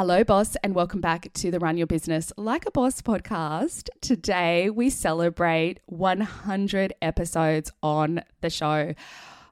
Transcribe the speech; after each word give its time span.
Hello, 0.00 0.24
boss, 0.24 0.56
and 0.64 0.74
welcome 0.74 1.02
back 1.02 1.30
to 1.34 1.50
the 1.50 1.58
Run 1.58 1.76
Your 1.76 1.86
Business 1.86 2.32
Like 2.38 2.64
a 2.64 2.70
Boss 2.70 3.02
podcast. 3.02 3.90
Today, 4.00 4.70
we 4.70 4.88
celebrate 4.88 5.80
100 5.84 6.94
episodes 7.02 7.70
on 7.82 8.22
the 8.40 8.48
show. 8.48 8.94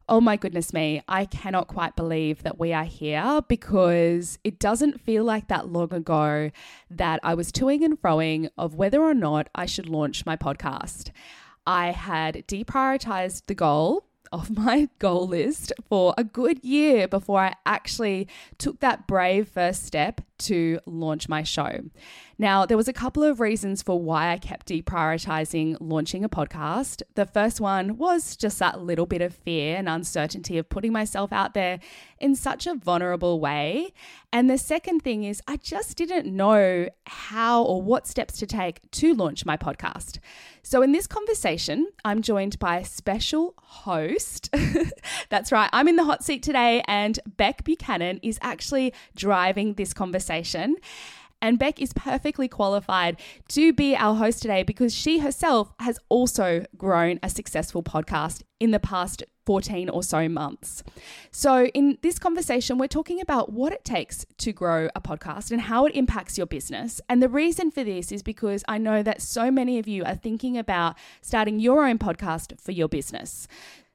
Oh 0.09 0.23
my 0.23 0.37
goodness 0.37 0.73
me, 0.73 1.03
I 1.07 1.27
cannot 1.27 1.69
quite 1.69 1.97
believe 1.97 2.45
that 2.45 2.59
we 2.59 2.73
are 2.73 2.85
here 2.87 3.43
because 3.47 4.39
it 4.43 4.59
doesn't 4.59 5.03
feel 5.03 5.23
like 5.23 5.49
that 5.49 5.69
long 5.69 5.93
ago 5.93 6.51
that 6.91 7.21
I 7.23 7.35
was 7.35 7.53
toing 7.53 7.85
and 7.85 8.01
froing 8.01 8.49
of 8.57 8.75
whether 8.75 9.03
or 9.03 9.13
not 9.13 9.51
I 9.55 9.67
should 9.67 9.91
launch 9.91 10.25
my 10.25 10.37
podcast. 10.37 11.11
I 11.67 11.91
had 11.91 12.47
deprioritized 12.49 13.43
the 13.49 13.55
goal 13.55 14.07
off 14.33 14.49
my 14.57 14.89
goal 14.99 15.29
list 15.29 15.75
for 15.91 16.15
a 16.17 16.25
good 16.25 16.65
year 16.65 17.07
before 17.07 17.41
I 17.41 17.55
actually 17.67 18.29
took 18.57 18.81
that 18.81 19.07
brave 19.07 19.47
first 19.49 19.85
step 19.85 20.23
to 20.39 20.81
launch 20.87 21.29
my 21.29 21.43
show. 21.43 21.81
Now, 22.41 22.65
there 22.65 22.77
was 22.77 22.87
a 22.87 22.93
couple 22.93 23.25
of 23.25 23.41
reasons 23.41 23.83
for 23.83 24.01
why 24.01 24.31
I 24.31 24.39
kept 24.39 24.69
deprioritizing 24.69 25.77
launching 25.81 26.25
a 26.25 26.29
podcast. 26.29 27.03
The 27.17 27.27
first 27.27 27.61
one 27.61 27.99
was 27.99 28.37
just 28.37 28.61
that 28.61 28.81
little 28.81 29.07
bit 29.07 29.21
of 29.21 29.35
fear 29.35 29.77
and 29.77 29.89
uncertainty 29.89 30.57
of 30.57 30.69
putting 30.69 30.93
myself 30.93 31.33
out 31.33 31.55
there 31.55 31.81
in 32.21 32.37
such 32.37 32.69
a 32.69 32.77
vulnerable 32.77 33.41
way. 33.41 33.93
And 34.33 34.49
the 34.49 34.59
second 34.59 35.01
thing 35.01 35.25
is, 35.25 35.43
I 35.49 35.57
just 35.57 35.97
didn't 35.97 36.27
know 36.27 36.89
how 37.07 37.65
or 37.65 37.83
what 37.83 38.07
steps 38.07 38.39
to 38.39 38.47
take 38.47 38.89
to 38.93 39.15
launch 39.15 39.45
my 39.45 39.57
podcast. 39.57 40.19
So, 40.63 40.83
in 40.83 40.93
this 40.93 41.07
conversation, 41.07 41.89
I'm 42.05 42.21
joined 42.21 42.59
by 42.59 42.79
a 42.79 42.85
special 42.85 43.55
host. 43.57 44.55
That's 45.31 45.51
right, 45.51 45.71
I'm 45.73 45.89
in 45.89 45.97
the 45.97 46.05
hot 46.05 46.23
seat 46.23 46.43
today, 46.43 46.83
and 46.87 47.19
Bec 47.39 47.65
Buchanan 47.65 48.21
is 48.23 48.39
actually 48.43 48.93
driving 49.17 49.75
this 49.75 49.95
conversation. 49.95 50.28
And 51.41 51.59
Bec 51.59 51.81
is 51.81 51.93
perfectly 51.93 52.49
qualified 52.49 53.21
to 53.51 53.73
be 53.73 53.95
our 53.95 54.17
host 54.17 54.43
today 54.43 54.65
because 54.65 54.93
she 54.93 55.19
herself 55.21 55.73
has 55.79 55.99
also 56.09 56.65
grown 56.77 57.21
a 57.23 57.31
successful 57.31 57.83
podcast 57.83 58.43
in 58.59 58.73
the 58.73 58.81
past 58.81 59.23
14 59.47 59.89
or 59.89 60.03
so 60.03 60.29
months. 60.29 60.83
So, 61.31 61.67
in 61.67 61.97
this 62.03 62.19
conversation, 62.19 62.77
we're 62.77 62.89
talking 62.89 63.21
about 63.21 63.53
what 63.53 63.73
it 63.73 63.85
takes 63.85 64.27
to 64.39 64.53
grow 64.53 64.89
a 64.97 65.01
podcast 65.01 65.53
and 65.53 65.61
how 65.63 65.87
it 65.87 65.95
impacts 65.95 66.37
your 66.37 66.47
business. 66.47 67.01
And 67.09 67.23
the 67.23 67.29
reason 67.29 67.71
for 67.71 67.85
this 67.85 68.11
is 68.11 68.23
because 68.23 68.65
I 68.69 68.79
know 68.79 69.03
that 69.03 69.23
so 69.23 69.51
many 69.51 69.79
of 69.79 69.87
you 69.87 70.05
are 70.05 70.17
thinking 70.17 70.59
about 70.59 70.97
starting 71.23 71.61
your 71.61 71.87
own 71.87 71.99
podcast 71.99 72.61
for 72.61 72.73
your 72.73 72.89
business. 72.89 73.47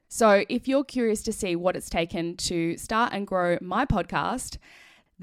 So, 0.08 0.44
if 0.48 0.66
you're 0.66 0.82
curious 0.82 1.22
to 1.24 1.32
see 1.32 1.54
what 1.54 1.76
it's 1.76 1.90
taken 1.90 2.36
to 2.38 2.76
start 2.78 3.12
and 3.12 3.26
grow 3.26 3.58
my 3.60 3.84
podcast, 3.84 4.56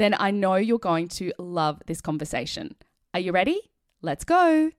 then 0.02 0.16
I 0.18 0.32
know 0.32 0.56
you're 0.56 0.80
going 0.80 1.08
to 1.10 1.32
love 1.38 1.82
this 1.86 2.02
conversation. 2.02 2.76
Are 3.14 3.20
you 3.20 3.32
ready? 3.32 3.60
Let's 4.02 4.24
go. 4.24 4.72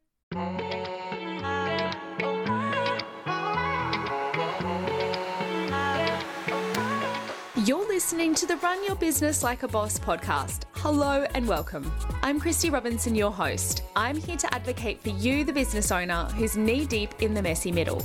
You're 7.64 7.86
listening 7.86 8.34
to 8.34 8.46
the 8.46 8.56
Run 8.56 8.84
Your 8.84 8.96
Business 8.96 9.44
Like 9.44 9.62
a 9.62 9.68
Boss 9.68 9.96
podcast. 9.96 10.64
Hello 10.72 11.24
and 11.34 11.46
welcome. 11.46 11.92
I'm 12.22 12.40
Christy 12.40 12.70
Robinson, 12.70 13.14
your 13.14 13.30
host. 13.30 13.84
I'm 13.94 14.16
here 14.16 14.36
to 14.36 14.52
advocate 14.52 15.00
for 15.00 15.10
you, 15.10 15.44
the 15.44 15.52
business 15.52 15.92
owner 15.92 16.24
who's 16.34 16.56
knee 16.56 16.86
deep 16.86 17.14
in 17.22 17.34
the 17.34 17.42
messy 17.42 17.70
middle. 17.70 18.02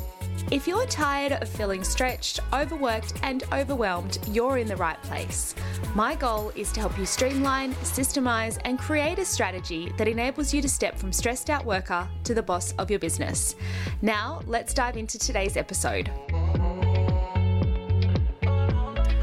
If 0.49 0.65
you're 0.65 0.85
tired 0.85 1.33
of 1.33 1.49
feeling 1.49 1.83
stretched, 1.83 2.39
overworked, 2.53 3.15
and 3.21 3.43
overwhelmed, 3.51 4.17
you're 4.29 4.59
in 4.59 4.67
the 4.67 4.77
right 4.77 5.01
place. 5.03 5.53
My 5.93 6.15
goal 6.15 6.53
is 6.55 6.71
to 6.71 6.79
help 6.79 6.97
you 6.97 7.05
streamline, 7.05 7.73
systemize, 7.83 8.57
and 8.63 8.79
create 8.79 9.19
a 9.19 9.25
strategy 9.25 9.91
that 9.97 10.07
enables 10.07 10.53
you 10.53 10.61
to 10.61 10.69
step 10.69 10.97
from 10.97 11.11
stressed 11.11 11.49
out 11.49 11.65
worker 11.65 12.07
to 12.23 12.33
the 12.33 12.41
boss 12.41 12.71
of 12.77 12.89
your 12.89 12.97
business. 12.97 13.57
Now, 14.01 14.41
let's 14.45 14.73
dive 14.73 14.95
into 14.95 15.19
today's 15.19 15.57
episode. 15.57 16.09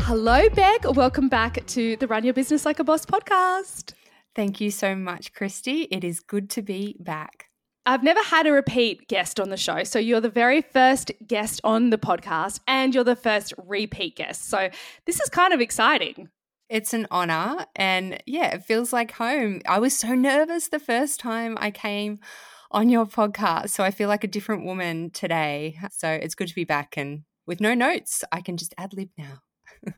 Hello, 0.01 0.51
Bec. 0.51 0.95
Welcome 0.95 1.31
back 1.31 1.65
to 1.69 1.97
the 1.97 2.07
Run 2.07 2.25
Your 2.25 2.35
Business 2.35 2.67
Like 2.67 2.81
a 2.81 2.85
Boss 2.85 3.07
podcast. 3.07 3.95
Thank 4.35 4.61
you 4.61 4.71
so 4.71 4.95
much, 4.95 5.33
Christy. 5.33 5.89
It 5.91 6.05
is 6.05 6.21
good 6.21 6.51
to 6.51 6.61
be 6.61 6.97
back. 7.01 7.49
I've 7.87 8.03
never 8.03 8.23
had 8.23 8.47
a 8.47 8.53
repeat 8.53 9.09
guest 9.09 9.39
on 9.39 9.51
the 9.51 9.59
show. 9.59 9.85
So 9.85 9.99
you're 9.99 10.21
the 10.21 10.31
very 10.31 10.63
first 10.63 11.13
guest 11.27 11.61
on 11.65 11.91
the 11.91 11.99
podcast 11.99 12.61
and 12.67 12.95
you're 12.95 13.05
the 13.05 13.15
first 13.15 13.53
repeat 13.59 14.17
guest. 14.17 14.49
So 14.49 14.71
this 15.05 15.21
is 15.21 15.29
kind 15.29 15.53
of 15.53 15.61
exciting. 15.61 16.31
It's 16.71 16.95
an 16.95 17.07
honor. 17.11 17.67
And 17.77 18.23
yeah, 18.25 18.55
it 18.55 18.65
feels 18.65 18.93
like 18.93 19.13
home. 19.13 19.61
I 19.69 19.79
was 19.79 19.97
so 19.97 20.15
nervous 20.15 20.69
the 20.69 20.79
first 20.79 21.21
time 21.21 21.59
I 21.61 21.71
came 21.71 22.21
on 22.71 22.89
your 22.89 23.05
podcast. 23.05 23.69
So 23.69 23.85
I 23.85 23.91
feel 23.91 24.09
like 24.09 24.25
a 24.25 24.29
different 24.29 24.65
woman 24.65 25.11
today. 25.11 25.79
So 25.93 26.09
it's 26.09 26.35
good 26.35 26.49
to 26.49 26.55
be 26.55 26.65
back 26.65 26.97
and 26.97 27.25
with 27.47 27.61
no 27.61 27.75
notes, 27.75 28.25
I 28.33 28.41
can 28.41 28.57
just 28.57 28.73
ad 28.79 28.95
lib 28.95 29.11
now 29.19 29.43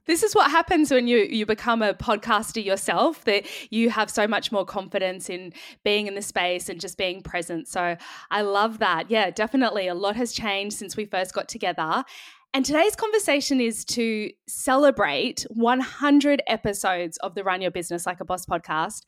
this 0.07 0.23
is 0.23 0.35
what 0.35 0.51
happens 0.51 0.91
when 0.91 1.07
you 1.07 1.19
you 1.19 1.47
become 1.47 1.83
a 1.83 1.95
podcaster 1.95 2.65
yourself 2.65 3.25
that 3.25 3.47
you 3.71 3.91
have 3.91 4.11
so 4.11 4.27
much 4.27 4.53
more 4.53 4.65
confidence 4.65 5.29
in 5.29 5.53
being 5.85 6.07
in 6.07 6.15
the 6.15 6.23
space 6.23 6.69
and 6.69 6.81
just 6.81 6.99
being 6.99 7.23
present. 7.23 7.69
So 7.69 7.97
i 8.31 8.43
love 8.43 8.79
that. 8.79 9.11
Yeah 9.11 9.31
definitely. 9.31 9.89
A 9.89 9.95
lot 9.95 10.17
has 10.17 10.33
changed 10.33 10.77
since 10.77 10.97
we 10.97 11.05
first 11.05 11.35
got 11.35 11.49
together 11.49 12.05
and 12.57 12.65
today's 12.65 12.97
conversation 12.97 13.61
is 13.61 13.85
to 13.85 14.31
celebrate 14.49 15.45
100 15.51 16.43
episodes 16.47 17.19
of 17.19 17.35
the 17.35 17.45
Run 17.45 17.61
Your 17.61 17.71
Business 17.71 18.07
Like 18.07 18.19
a 18.21 18.25
Boss 18.25 18.47
podcast. 18.47 19.03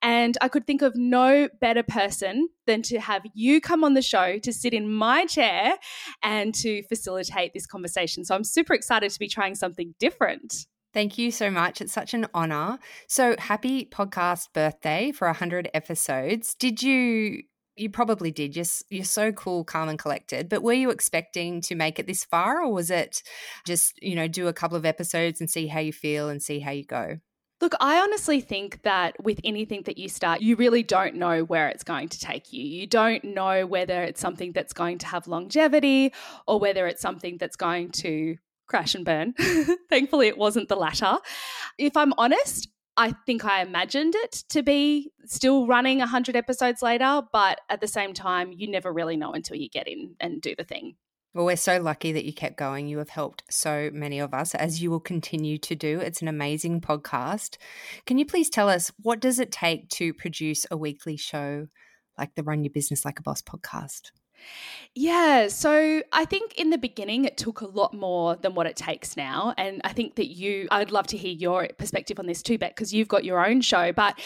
And 0.00 0.38
I 0.40 0.48
could 0.48 0.66
think 0.66 0.80
of 0.80 0.96
no 0.96 1.50
better 1.60 1.82
person 1.82 2.48
than 2.66 2.80
to 2.84 2.98
have 3.00 3.20
you 3.34 3.60
come 3.60 3.84
on 3.84 3.92
the 3.92 4.00
show 4.00 4.38
to 4.38 4.52
sit 4.54 4.72
in 4.72 4.90
my 4.90 5.26
chair 5.26 5.74
and 6.22 6.54
to 6.54 6.82
facilitate 6.84 7.52
this 7.52 7.66
conversation. 7.66 8.24
So 8.24 8.34
I'm 8.34 8.42
super 8.42 8.72
excited 8.72 9.10
to 9.10 9.18
be 9.18 9.28
trying 9.28 9.54
something 9.54 9.94
different. 10.00 10.64
Thank 10.94 11.18
you 11.18 11.30
so 11.30 11.50
much. 11.50 11.82
It's 11.82 11.92
such 11.92 12.14
an 12.14 12.26
honor. 12.32 12.78
So, 13.06 13.36
happy 13.38 13.84
podcast 13.84 14.54
birthday 14.54 15.12
for 15.12 15.26
100 15.26 15.68
episodes. 15.74 16.54
Did 16.54 16.82
you 16.82 17.42
you 17.76 17.90
probably 17.90 18.30
did. 18.30 18.56
You're, 18.56 18.64
you're 18.90 19.04
so 19.04 19.32
cool, 19.32 19.64
calm, 19.64 19.88
and 19.88 19.98
collected. 19.98 20.48
But 20.48 20.62
were 20.62 20.72
you 20.72 20.90
expecting 20.90 21.60
to 21.62 21.74
make 21.74 21.98
it 21.98 22.06
this 22.06 22.24
far, 22.24 22.62
or 22.62 22.72
was 22.72 22.90
it 22.90 23.22
just, 23.64 24.00
you 24.02 24.14
know, 24.14 24.28
do 24.28 24.48
a 24.48 24.52
couple 24.52 24.76
of 24.76 24.86
episodes 24.86 25.40
and 25.40 25.50
see 25.50 25.66
how 25.66 25.80
you 25.80 25.92
feel 25.92 26.28
and 26.28 26.42
see 26.42 26.60
how 26.60 26.70
you 26.70 26.84
go? 26.84 27.18
Look, 27.60 27.74
I 27.80 28.00
honestly 28.00 28.40
think 28.40 28.82
that 28.82 29.22
with 29.22 29.40
anything 29.44 29.82
that 29.84 29.96
you 29.96 30.08
start, 30.08 30.42
you 30.42 30.56
really 30.56 30.82
don't 30.82 31.14
know 31.14 31.44
where 31.44 31.68
it's 31.68 31.84
going 31.84 32.08
to 32.10 32.18
take 32.18 32.52
you. 32.52 32.62
You 32.62 32.86
don't 32.86 33.24
know 33.24 33.64
whether 33.64 34.02
it's 34.02 34.20
something 34.20 34.52
that's 34.52 34.72
going 34.72 34.98
to 34.98 35.06
have 35.06 35.28
longevity 35.28 36.12
or 36.46 36.58
whether 36.58 36.86
it's 36.86 37.00
something 37.00 37.38
that's 37.38 37.56
going 37.56 37.90
to 37.92 38.36
crash 38.66 38.94
and 38.94 39.04
burn. 39.04 39.34
Thankfully, 39.88 40.28
it 40.28 40.36
wasn't 40.36 40.68
the 40.68 40.76
latter. 40.76 41.18
If 41.78 41.96
I'm 41.96 42.12
honest, 42.18 42.68
I 42.96 43.12
think 43.26 43.44
I 43.44 43.62
imagined 43.62 44.14
it 44.16 44.44
to 44.50 44.62
be 44.62 45.10
still 45.24 45.66
running 45.66 45.98
100 45.98 46.36
episodes 46.36 46.80
later, 46.82 47.22
but 47.32 47.60
at 47.68 47.80
the 47.80 47.88
same 47.88 48.14
time, 48.14 48.52
you 48.52 48.70
never 48.70 48.92
really 48.92 49.16
know 49.16 49.32
until 49.32 49.56
you 49.56 49.68
get 49.68 49.88
in 49.88 50.14
and 50.20 50.40
do 50.40 50.54
the 50.56 50.64
thing. 50.64 50.94
Well, 51.34 51.46
we're 51.46 51.56
so 51.56 51.80
lucky 51.80 52.12
that 52.12 52.24
you 52.24 52.32
kept 52.32 52.56
going. 52.56 52.86
You 52.86 52.98
have 52.98 53.08
helped 53.08 53.42
so 53.50 53.90
many 53.92 54.20
of 54.20 54.32
us, 54.32 54.54
as 54.54 54.80
you 54.80 54.88
will 54.92 55.00
continue 55.00 55.58
to 55.58 55.74
do. 55.74 55.98
It's 55.98 56.22
an 56.22 56.28
amazing 56.28 56.80
podcast. 56.80 57.56
Can 58.06 58.18
you 58.18 58.24
please 58.24 58.48
tell 58.48 58.68
us 58.68 58.92
what 59.02 59.18
does 59.18 59.40
it 59.40 59.50
take 59.50 59.88
to 59.90 60.14
produce 60.14 60.64
a 60.70 60.76
weekly 60.76 61.16
show 61.16 61.66
like 62.16 62.36
the 62.36 62.44
Run 62.44 62.62
Your 62.62 62.70
Business 62.70 63.04
Like 63.04 63.18
a 63.18 63.22
Boss 63.22 63.42
podcast? 63.42 64.12
Yeah, 64.94 65.48
so 65.48 66.02
I 66.12 66.24
think 66.24 66.54
in 66.54 66.70
the 66.70 66.78
beginning 66.78 67.24
it 67.24 67.36
took 67.36 67.60
a 67.60 67.66
lot 67.66 67.94
more 67.94 68.36
than 68.36 68.54
what 68.54 68.66
it 68.66 68.76
takes 68.76 69.16
now. 69.16 69.52
And 69.58 69.80
I 69.84 69.92
think 69.92 70.14
that 70.16 70.26
you, 70.26 70.68
I'd 70.70 70.92
love 70.92 71.08
to 71.08 71.16
hear 71.16 71.32
your 71.32 71.68
perspective 71.78 72.20
on 72.20 72.26
this 72.26 72.42
too, 72.42 72.58
Bec, 72.58 72.76
because 72.76 72.94
you've 72.94 73.08
got 73.08 73.24
your 73.24 73.44
own 73.44 73.60
show. 73.60 73.92
But 73.92 74.18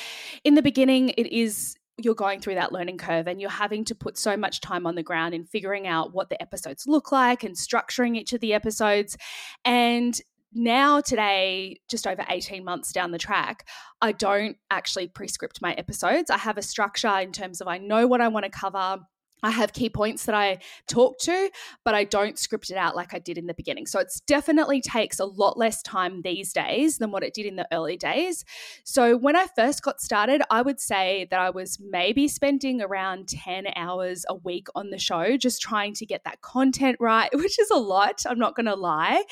in 0.44 0.54
the 0.54 0.62
beginning, 0.62 1.10
it 1.10 1.32
is 1.32 1.76
you're 1.96 2.14
going 2.14 2.40
through 2.40 2.54
that 2.54 2.70
learning 2.70 2.98
curve 2.98 3.26
and 3.26 3.40
you're 3.40 3.50
having 3.50 3.84
to 3.84 3.94
put 3.94 4.16
so 4.16 4.36
much 4.36 4.60
time 4.60 4.86
on 4.86 4.94
the 4.94 5.02
ground 5.02 5.34
in 5.34 5.44
figuring 5.44 5.86
out 5.86 6.14
what 6.14 6.28
the 6.28 6.40
episodes 6.40 6.86
look 6.86 7.10
like 7.10 7.42
and 7.42 7.56
structuring 7.56 8.16
each 8.16 8.32
of 8.32 8.40
the 8.40 8.54
episodes. 8.54 9.16
And 9.64 10.20
now 10.52 11.00
today 11.00 11.78
just 11.88 12.06
over 12.06 12.24
18 12.28 12.64
months 12.64 12.90
down 12.90 13.10
the 13.10 13.18
track 13.18 13.68
i 14.00 14.12
don't 14.12 14.56
actually 14.70 15.06
prescript 15.06 15.60
my 15.60 15.74
episodes 15.74 16.30
i 16.30 16.38
have 16.38 16.56
a 16.56 16.62
structure 16.62 17.18
in 17.18 17.32
terms 17.32 17.60
of 17.60 17.68
i 17.68 17.76
know 17.76 18.06
what 18.06 18.22
i 18.22 18.28
want 18.28 18.44
to 18.44 18.50
cover 18.50 18.98
I 19.42 19.50
have 19.50 19.72
key 19.72 19.88
points 19.88 20.26
that 20.26 20.34
I 20.34 20.58
talk 20.86 21.18
to, 21.20 21.50
but 21.84 21.94
I 21.94 22.04
don't 22.04 22.38
script 22.38 22.70
it 22.70 22.76
out 22.76 22.96
like 22.96 23.14
I 23.14 23.18
did 23.18 23.38
in 23.38 23.46
the 23.46 23.54
beginning. 23.54 23.86
So 23.86 24.00
it 24.00 24.12
definitely 24.26 24.80
takes 24.80 25.18
a 25.20 25.24
lot 25.24 25.56
less 25.56 25.82
time 25.82 26.22
these 26.22 26.52
days 26.52 26.98
than 26.98 27.10
what 27.10 27.22
it 27.22 27.34
did 27.34 27.46
in 27.46 27.56
the 27.56 27.68
early 27.72 27.96
days. 27.96 28.44
So 28.84 29.16
when 29.16 29.36
I 29.36 29.46
first 29.54 29.82
got 29.82 30.00
started, 30.00 30.42
I 30.50 30.62
would 30.62 30.80
say 30.80 31.28
that 31.30 31.40
I 31.40 31.50
was 31.50 31.78
maybe 31.80 32.28
spending 32.28 32.82
around 32.82 33.28
10 33.28 33.66
hours 33.76 34.24
a 34.28 34.34
week 34.34 34.66
on 34.74 34.90
the 34.90 34.98
show, 34.98 35.36
just 35.36 35.62
trying 35.62 35.94
to 35.94 36.06
get 36.06 36.24
that 36.24 36.40
content 36.40 36.96
right, 37.00 37.30
which 37.34 37.58
is 37.58 37.70
a 37.70 37.76
lot. 37.76 38.22
I'm 38.26 38.38
not 38.38 38.56
going 38.56 38.66
to 38.66 38.74
lie. 38.74 39.22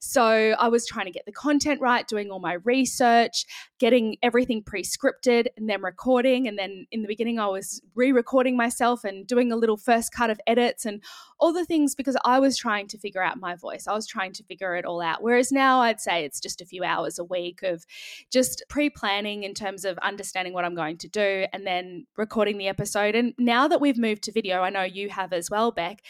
So 0.00 0.22
I 0.58 0.68
was 0.68 0.86
trying 0.86 1.06
to 1.06 1.12
get 1.12 1.26
the 1.26 1.32
content 1.32 1.80
right, 1.80 2.06
doing 2.06 2.30
all 2.30 2.40
my 2.40 2.54
research, 2.64 3.46
getting 3.78 4.16
everything 4.22 4.62
pre 4.62 4.82
scripted, 4.82 5.46
and 5.56 5.68
then 5.68 5.82
recording. 5.82 6.48
And 6.48 6.58
then 6.58 6.86
in 6.90 7.02
the 7.02 7.08
beginning, 7.08 7.38
I 7.38 7.46
was 7.46 7.80
re 7.94 8.12
recording 8.12 8.56
myself 8.56 9.04
and 9.04 9.26
doing 9.26 9.52
a 9.52 9.56
little 9.56 9.76
first 9.76 10.12
cut 10.12 10.30
of 10.30 10.40
edits 10.46 10.84
and 10.86 11.02
all 11.38 11.52
the 11.52 11.64
things 11.64 11.94
because 11.94 12.16
I 12.24 12.38
was 12.38 12.56
trying 12.56 12.88
to 12.88 12.98
figure 12.98 13.22
out 13.22 13.38
my 13.38 13.54
voice. 13.54 13.86
I 13.86 13.92
was 13.92 14.06
trying 14.06 14.32
to 14.34 14.44
figure 14.44 14.74
it 14.76 14.84
all 14.84 15.00
out. 15.00 15.22
Whereas 15.22 15.52
now 15.52 15.80
I'd 15.80 16.00
say 16.00 16.24
it's 16.24 16.40
just 16.40 16.60
a 16.60 16.66
few 16.66 16.84
hours 16.84 17.18
a 17.18 17.24
week 17.24 17.62
of 17.62 17.84
just 18.32 18.62
pre 18.68 18.88
planning 18.88 19.42
in 19.42 19.54
terms 19.54 19.84
of 19.84 19.98
understanding 19.98 20.54
what 20.54 20.64
I'm 20.64 20.74
going 20.74 20.98
to 20.98 21.08
do 21.08 21.46
and 21.52 21.66
then 21.66 22.06
recording 22.16 22.58
the 22.58 22.68
episode. 22.68 23.14
And 23.14 23.34
now 23.38 23.68
that 23.68 23.80
we've 23.80 23.98
moved 23.98 24.22
to 24.24 24.32
video, 24.32 24.62
I 24.62 24.70
know 24.70 24.82
you 24.82 25.10
have 25.10 25.32
as 25.32 25.50
well, 25.50 25.70
Bec, 25.70 26.00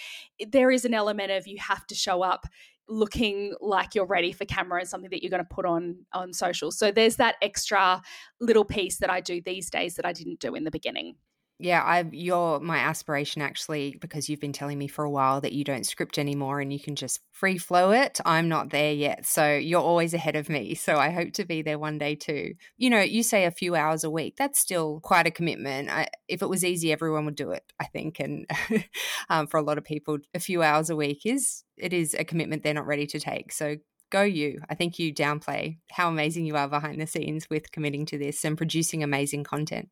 there 0.51 0.71
is 0.71 0.85
an 0.85 0.95
element 0.95 1.33
of 1.33 1.47
you 1.47 1.59
have 1.59 1.87
to 1.89 1.95
show 1.95 2.23
up 2.23 2.47
looking 2.89 3.55
like 3.61 3.95
you're 3.95 4.07
ready 4.07 4.33
for 4.33 4.45
camera 4.45 4.81
and 4.81 4.89
something 4.89 5.11
that 5.11 5.23
you're 5.23 5.31
going 5.31 5.43
to 5.43 5.55
put 5.55 5.67
on 5.67 5.97
on 6.13 6.33
social. 6.33 6.71
So 6.71 6.91
there's 6.91 7.17
that 7.17 7.37
extra 7.43 8.03
little 8.41 8.65
piece 8.65 8.99
that 8.99 9.11
I 9.11 9.21
do 9.21 9.41
these 9.41 9.71
days 9.71 9.95
that 9.97 10.07
I 10.07 10.13
didn't 10.13 10.41
do 10.41 10.55
in 10.55 10.65
the 10.65 10.71
beginning. 10.71 11.17
Yeah, 11.59 11.83
I 11.83 12.05
you're 12.13 12.61
my 12.61 12.77
aspiration 12.77 13.41
actually 13.41 13.97
because 13.99 14.29
you've 14.29 14.41
been 14.41 14.53
telling 14.53 14.77
me 14.77 14.89
for 14.89 15.05
a 15.05 15.11
while 15.11 15.41
that 15.41 15.55
you 15.55 15.65
don't 15.65 15.87
script 15.87 16.19
anymore 16.19 16.61
and 16.61 16.71
you 16.71 16.79
can 16.79 16.97
just 16.97 17.21
free 17.33 17.57
flow 17.57 17.93
it. 17.93 18.21
I'm 18.27 18.49
not 18.49 18.71
there 18.71 18.93
yet. 18.93 19.25
So 19.25 19.55
you're 19.55 19.81
always 19.81 20.13
ahead 20.13 20.37
of 20.37 20.51
me. 20.51 20.75
So 20.75 20.97
I 20.97 21.09
hope 21.11 21.33
to 21.35 21.47
be 21.47 21.63
there 21.63 21.79
one 21.79 21.97
day 21.97 22.15
too. 22.15 22.55
You 22.77 22.91
know, 22.91 23.01
you 23.01 23.23
say 23.23 23.47
a 23.47 23.51
few 23.51 23.75
hours 23.75 24.05
a 24.05 24.11
week. 24.11 24.37
That's 24.37 24.61
still 24.61 25.01
quite 25.01 25.27
a 25.27 25.31
commitment. 25.31 25.89
I, 25.89 26.09
if 26.29 26.43
it 26.43 26.49
was 26.49 26.63
easy 26.63 26.93
everyone 26.93 27.25
would 27.25 27.37
do 27.37 27.53
it, 27.53 27.65
I 27.81 27.87
think 27.87 28.21
and 28.21 28.47
um, 29.31 29.47
for 29.47 29.57
a 29.57 29.63
lot 29.63 29.79
of 29.79 29.85
people 29.85 30.19
a 30.35 30.41
few 30.41 30.63
hours 30.63 30.91
a 30.91 30.97
week 30.97 31.23
is 31.25 31.65
it 31.79 31.95
is 31.95 32.15
a 32.15 32.25
commitment 32.25 32.65
they're 32.65 32.75
not 32.75 32.87
ready 32.87 33.07
to 33.07 33.19
take. 33.19 33.51
So 33.51 33.77
go 34.11 34.23
you. 34.23 34.61
I 34.69 34.75
think 34.75 34.99
you 34.99 35.13
downplay 35.13 35.79
how 35.91 36.09
amazing 36.09 36.45
you 36.45 36.57
are 36.57 36.69
behind 36.69 37.01
the 37.01 37.07
scenes 37.07 37.49
with 37.49 37.73
committing 37.73 38.05
to 38.07 38.19
this 38.19 38.45
and 38.45 38.59
producing 38.59 39.03
amazing 39.03 39.45
content. 39.45 39.89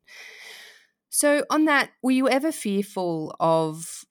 So, 1.17 1.45
on 1.49 1.67
that, 1.67 1.91
were 2.03 2.11
you 2.11 2.29
ever 2.29 2.51
fearful 2.51 3.37
of 3.39 4.05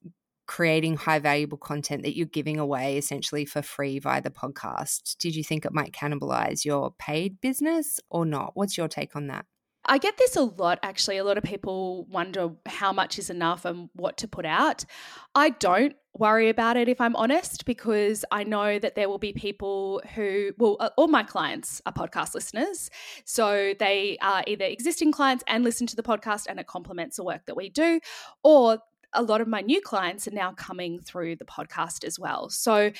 creating 0.47 0.95
high 0.95 1.19
valuable 1.19 1.57
content 1.57 2.03
that 2.03 2.15
you're 2.15 2.25
giving 2.25 2.57
away 2.59 2.97
essentially 2.97 3.43
for 3.43 3.61
free 3.61 3.99
via 3.99 4.21
the 4.21 4.29
podcast? 4.29 5.17
Did 5.17 5.35
you 5.35 5.43
think 5.43 5.65
it 5.65 5.73
might 5.73 5.91
cannibalize 5.91 6.63
your 6.63 6.91
paid 6.91 7.41
business 7.41 7.99
or 8.09 8.25
not? 8.25 8.51
What's 8.53 8.77
your 8.77 8.87
take 8.87 9.17
on 9.17 9.27
that? 9.27 9.45
I 9.85 9.97
get 9.97 10.17
this 10.17 10.35
a 10.35 10.43
lot 10.43 10.79
actually. 10.81 11.17
A 11.17 11.23
lot 11.23 11.37
of 11.37 11.43
people 11.43 12.05
wonder 12.05 12.51
how 12.65 12.93
much 12.93 13.19
is 13.19 13.29
enough 13.29 13.65
and 13.65 13.89
what 13.93 14.17
to 14.17 14.27
put 14.27 14.45
out. 14.45 14.85
I 15.35 15.49
don't 15.49 15.95
worry 16.15 16.47
about 16.49 16.77
it 16.77 16.87
if 16.87 17.01
I'm 17.01 17.15
honest, 17.15 17.65
because 17.65 18.23
I 18.31 18.43
know 18.43 18.77
that 18.77 18.95
there 18.95 19.09
will 19.09 19.17
be 19.17 19.33
people 19.33 20.01
who, 20.13 20.51
well, 20.57 20.77
uh, 20.79 20.89
all 20.95 21.07
my 21.07 21.23
clients 21.23 21.81
are 21.85 21.93
podcast 21.93 22.35
listeners. 22.35 22.91
So 23.25 23.73
they 23.79 24.17
are 24.21 24.43
either 24.45 24.65
existing 24.65 25.11
clients 25.11 25.43
and 25.47 25.63
listen 25.63 25.87
to 25.87 25.95
the 25.95 26.03
podcast 26.03 26.45
and 26.47 26.59
it 26.59 26.67
complements 26.67 27.17
the 27.17 27.23
work 27.23 27.45
that 27.47 27.57
we 27.57 27.69
do, 27.69 27.99
or 28.43 28.77
a 29.13 29.21
lot 29.21 29.41
of 29.41 29.47
my 29.47 29.61
new 29.61 29.81
clients 29.81 30.27
are 30.27 30.31
now 30.31 30.51
coming 30.51 30.99
through 30.99 31.35
the 31.35 31.45
podcast 31.45 32.03
as 32.03 32.19
well. 32.19 32.49
So, 32.49 32.91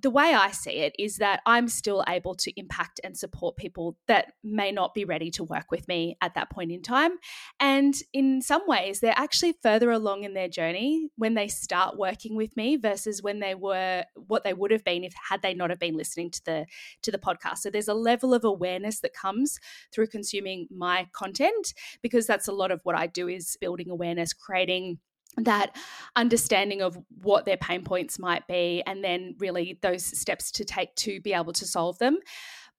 the 0.00 0.10
way 0.10 0.32
I 0.32 0.52
see 0.52 0.70
it 0.70 0.94
is 0.98 1.18
that 1.18 1.40
I'm 1.44 1.68
still 1.68 2.02
able 2.08 2.34
to 2.36 2.58
impact 2.58 2.98
and 3.04 3.16
support 3.16 3.56
people 3.56 3.98
that 4.08 4.32
may 4.42 4.72
not 4.72 4.94
be 4.94 5.04
ready 5.04 5.30
to 5.32 5.44
work 5.44 5.70
with 5.70 5.86
me 5.86 6.16
at 6.22 6.34
that 6.34 6.50
point 6.50 6.72
in 6.72 6.80
time. 6.80 7.12
And 7.60 7.94
in 8.14 8.40
some 8.40 8.62
ways, 8.66 9.00
they're 9.00 9.12
actually 9.14 9.54
further 9.62 9.90
along 9.90 10.24
in 10.24 10.32
their 10.32 10.48
journey 10.48 11.10
when 11.16 11.34
they 11.34 11.48
start 11.48 11.98
working 11.98 12.36
with 12.36 12.56
me 12.56 12.76
versus 12.76 13.22
when 13.22 13.40
they 13.40 13.54
were 13.54 14.04
what 14.14 14.44
they 14.44 14.54
would 14.54 14.70
have 14.70 14.84
been 14.84 15.04
if 15.04 15.12
had 15.28 15.42
they 15.42 15.52
not 15.52 15.68
have 15.68 15.78
been 15.78 15.96
listening 15.96 16.30
to 16.30 16.44
the 16.44 16.66
to 17.02 17.10
the 17.10 17.18
podcast. 17.18 17.58
So 17.58 17.70
there's 17.70 17.88
a 17.88 17.94
level 17.94 18.32
of 18.32 18.44
awareness 18.44 19.00
that 19.00 19.12
comes 19.12 19.58
through 19.92 20.06
consuming 20.06 20.68
my 20.70 21.06
content 21.12 21.74
because 22.00 22.26
that's 22.26 22.48
a 22.48 22.52
lot 22.52 22.70
of 22.70 22.80
what 22.84 22.96
I 22.96 23.06
do 23.06 23.28
is 23.28 23.56
building 23.60 23.90
awareness, 23.90 24.32
creating 24.32 24.98
that 25.38 25.76
understanding 26.16 26.82
of 26.82 26.98
what 27.22 27.44
their 27.44 27.56
pain 27.56 27.84
points 27.84 28.18
might 28.18 28.46
be 28.46 28.82
and 28.86 29.02
then 29.02 29.34
really 29.38 29.78
those 29.82 30.04
steps 30.04 30.50
to 30.52 30.64
take 30.64 30.94
to 30.96 31.20
be 31.20 31.32
able 31.32 31.52
to 31.54 31.66
solve 31.66 31.98
them. 31.98 32.18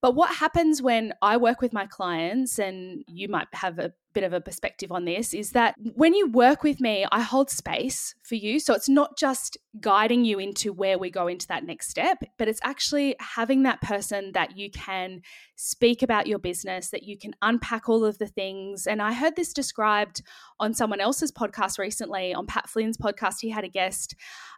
But 0.02 0.16
what 0.16 0.36
happens 0.36 0.82
when 0.82 1.14
I 1.22 1.38
work 1.38 1.62
with 1.62 1.72
my 1.72 1.88
clients, 1.88 2.60
and 2.60 3.04
you 3.08 3.30
might 3.30 3.48
have 3.54 3.80
a 3.80 3.94
bit 4.14 4.24
of 4.24 4.34
a 4.34 4.42
perspective 4.42 4.92
on 4.92 5.06
this, 5.06 5.34
is 5.34 5.52
that 5.52 5.76
when 5.96 6.14
you 6.14 6.30
work 6.32 6.64
with 6.64 6.80
me, 6.80 7.06
I 7.12 7.22
hold 7.22 7.50
space 7.50 8.16
for 8.24 8.36
you. 8.36 8.60
So 8.60 8.74
it's 8.74 8.90
not 8.90 9.18
just 9.18 9.58
guiding 9.80 10.24
you 10.24 10.40
into 10.40 10.72
where 10.72 11.00
we 11.00 11.10
go 11.10 11.28
into 11.28 11.48
that 11.48 11.66
next 11.66 11.90
step, 11.90 12.20
but 12.38 12.48
it's 12.48 12.60
actually 12.64 13.16
having 13.20 13.64
that 13.64 13.82
person 13.82 14.32
that 14.34 14.56
you 14.58 14.70
can 14.70 15.22
speak 15.56 16.04
about 16.04 16.28
your 16.28 16.40
business, 16.40 16.90
that 16.90 17.04
you 17.04 17.18
can 17.18 17.34
unpack 17.42 17.90
all 17.90 18.06
of 18.06 18.18
the 18.18 18.28
things. 18.28 18.86
And 18.86 19.02
I 19.02 19.14
heard 19.14 19.36
this 19.36 19.54
described 19.54 20.22
on 20.60 20.74
someone 20.74 21.00
else's 21.00 21.32
podcast 21.32 21.78
recently, 21.78 22.34
on 22.34 22.46
Pat 22.46 22.70
Flynn's 22.70 22.98
podcast. 22.98 23.36
He 23.40 23.50
had 23.50 23.64
a 23.64 23.70
guest, 23.70 24.16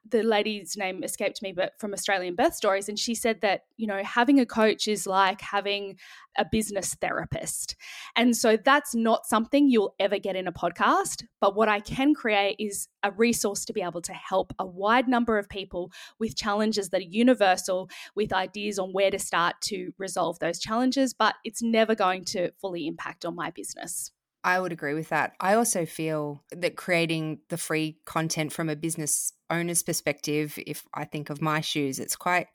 the 0.09 0.23
lady's 0.23 0.75
name 0.77 1.03
escaped 1.03 1.41
me, 1.41 1.53
but 1.53 1.73
from 1.79 1.93
Australian 1.93 2.35
Birth 2.35 2.55
Stories. 2.55 2.89
And 2.89 2.99
she 2.99 3.15
said 3.15 3.41
that, 3.41 3.61
you 3.77 3.87
know, 3.87 4.03
having 4.03 4.39
a 4.39 4.45
coach 4.45 4.87
is 4.87 5.07
like 5.07 5.41
having 5.41 5.97
a 6.37 6.45
business 6.49 6.95
therapist. 6.95 7.75
And 8.15 8.35
so 8.35 8.57
that's 8.57 8.93
not 8.93 9.25
something 9.25 9.44
you'll 9.53 9.95
ever 10.00 10.19
get 10.19 10.36
in 10.36 10.47
a 10.47 10.51
podcast. 10.51 11.24
But 11.39 11.56
what 11.56 11.69
I 11.69 11.80
can 11.80 12.13
create 12.13 12.56
is 12.59 12.88
a 13.03 13.12
resource 13.12 13.65
to 13.65 13.74
be 13.74 13.81
able 13.81 14.01
to 14.01 14.13
help 14.13 14.53
a 14.59 14.65
wide 14.65 15.07
number 15.07 15.38
of 15.38 15.50
people 15.50 15.92
with 16.19 16.36
challenges 16.36 16.89
that 16.89 17.01
are 17.01 17.06
universal, 17.06 17.89
with 18.15 18.33
ideas 18.33 18.80
on 18.80 18.92
where 18.92 19.12
to 19.12 19.19
start 19.19 19.56
to 19.62 19.92
resolve 19.97 20.39
those 20.39 20.59
challenges. 20.59 21.13
But 21.13 21.36
it's 21.44 21.62
never 21.62 21.95
going 21.95 22.25
to 22.25 22.51
fully 22.62 22.88
impact 22.88 23.25
on 23.25 23.36
my 23.36 23.51
business. 23.51 24.12
I 24.44 24.59
would 24.59 24.71
agree 24.71 24.94
with 24.94 25.09
that. 25.09 25.33
I 25.39 25.56
also 25.56 25.88
feel 25.88 26.44
that 26.51 26.75
creating 26.75 27.39
the 27.50 27.57
free 27.57 27.98
content 28.06 28.53
from 28.53 28.69
a 28.69 28.75
business 28.75 29.33
owner's 29.50 29.81
perspective, 29.81 30.59
if 30.68 30.86
I 30.94 31.06
think 31.06 31.31
of 31.31 31.41
my 31.41 31.62
shoes, 31.62 32.00
it's 32.00 32.15
quite 32.15 32.48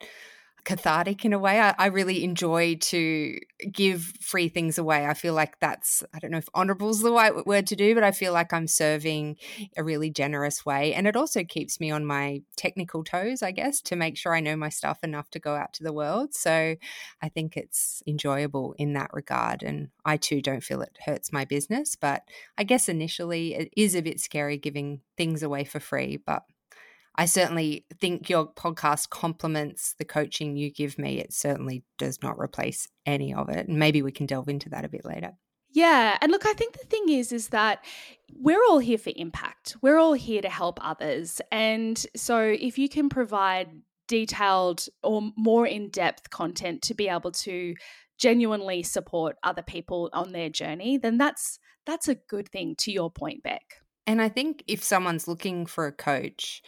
cathartic 0.63 1.25
in 1.25 1.33
a 1.33 1.39
way. 1.39 1.59
I, 1.59 1.73
I, 1.77 1.85
really 1.87 2.23
enjoy 2.23 2.75
to 2.75 3.39
give 3.71 4.13
free 4.21 4.47
things 4.47 4.77
away. 4.77 5.05
I 5.05 5.13
feel 5.13 5.33
like 5.33 5.59
that's, 5.59 6.03
I 6.13 6.19
don't 6.19 6.31
know 6.31 6.37
if 6.37 6.49
honorable 6.53 6.89
is 6.89 7.01
the 7.01 7.11
right 7.11 7.45
word 7.45 7.67
to 7.67 7.75
do, 7.75 7.95
but 7.95 8.03
I 8.03 8.11
feel 8.11 8.31
like 8.33 8.53
I'm 8.53 8.67
serving 8.67 9.37
a 9.75 9.83
really 9.83 10.09
generous 10.09 10.65
way. 10.65 10.93
And 10.93 11.07
it 11.07 11.15
also 11.15 11.43
keeps 11.43 11.79
me 11.79 11.89
on 11.91 12.05
my 12.05 12.41
technical 12.57 13.03
toes, 13.03 13.41
I 13.41 13.51
guess, 13.51 13.81
to 13.81 13.95
make 13.95 14.17
sure 14.17 14.35
I 14.35 14.39
know 14.39 14.55
my 14.55 14.69
stuff 14.69 14.99
enough 15.03 15.29
to 15.31 15.39
go 15.39 15.55
out 15.55 15.73
to 15.73 15.83
the 15.83 15.93
world. 15.93 16.33
So 16.33 16.75
I 17.21 17.29
think 17.29 17.57
it's 17.57 18.03
enjoyable 18.05 18.75
in 18.77 18.93
that 18.93 19.11
regard. 19.13 19.63
And 19.63 19.89
I 20.05 20.17
too 20.17 20.41
don't 20.41 20.63
feel 20.63 20.81
it 20.81 20.97
hurts 21.05 21.33
my 21.33 21.45
business. 21.45 21.95
But 21.95 22.23
I 22.57 22.63
guess 22.63 22.87
initially 22.87 23.55
it 23.55 23.73
is 23.75 23.95
a 23.95 24.01
bit 24.01 24.19
scary 24.19 24.57
giving 24.57 25.01
things 25.17 25.43
away 25.43 25.63
for 25.63 25.79
free. 25.79 26.17
But 26.17 26.43
I 27.15 27.25
certainly 27.25 27.85
think 27.99 28.29
your 28.29 28.47
podcast 28.47 29.09
complements 29.09 29.95
the 29.97 30.05
coaching 30.05 30.55
you 30.55 30.71
give 30.71 30.97
me. 30.97 31.19
It 31.19 31.33
certainly 31.33 31.83
does 31.97 32.21
not 32.23 32.39
replace 32.39 32.87
any 33.05 33.33
of 33.33 33.49
it. 33.49 33.67
And 33.67 33.77
maybe 33.77 34.01
we 34.01 34.11
can 34.11 34.25
delve 34.25 34.47
into 34.47 34.69
that 34.69 34.85
a 34.85 34.89
bit 34.89 35.05
later. 35.05 35.33
Yeah, 35.73 36.17
and 36.21 36.31
look, 36.31 36.45
I 36.45 36.53
think 36.53 36.73
the 36.73 36.85
thing 36.85 37.09
is 37.09 37.31
is 37.31 37.49
that 37.49 37.83
we're 38.33 38.63
all 38.69 38.79
here 38.79 38.97
for 38.97 39.11
impact. 39.15 39.77
We're 39.81 39.97
all 39.97 40.13
here 40.13 40.41
to 40.41 40.49
help 40.49 40.79
others. 40.81 41.41
And 41.51 42.03
so 42.15 42.39
if 42.39 42.77
you 42.77 42.89
can 42.89 43.07
provide 43.09 43.69
detailed 44.07 44.87
or 45.03 45.31
more 45.37 45.65
in-depth 45.65 46.29
content 46.29 46.81
to 46.83 46.93
be 46.93 47.07
able 47.07 47.31
to 47.31 47.75
genuinely 48.17 48.83
support 48.83 49.37
other 49.43 49.61
people 49.61 50.09
on 50.11 50.33
their 50.33 50.49
journey, 50.49 50.97
then 50.97 51.17
that's 51.17 51.59
that's 51.85 52.07
a 52.07 52.15
good 52.15 52.49
thing 52.49 52.75
to 52.79 52.91
your 52.91 53.09
point, 53.09 53.41
Bec. 53.41 53.61
And 54.05 54.21
I 54.21 54.29
think 54.29 54.63
if 54.67 54.83
someone's 54.83 55.27
looking 55.27 55.65
for 55.65 55.87
a 55.87 55.91
coach, 55.91 56.61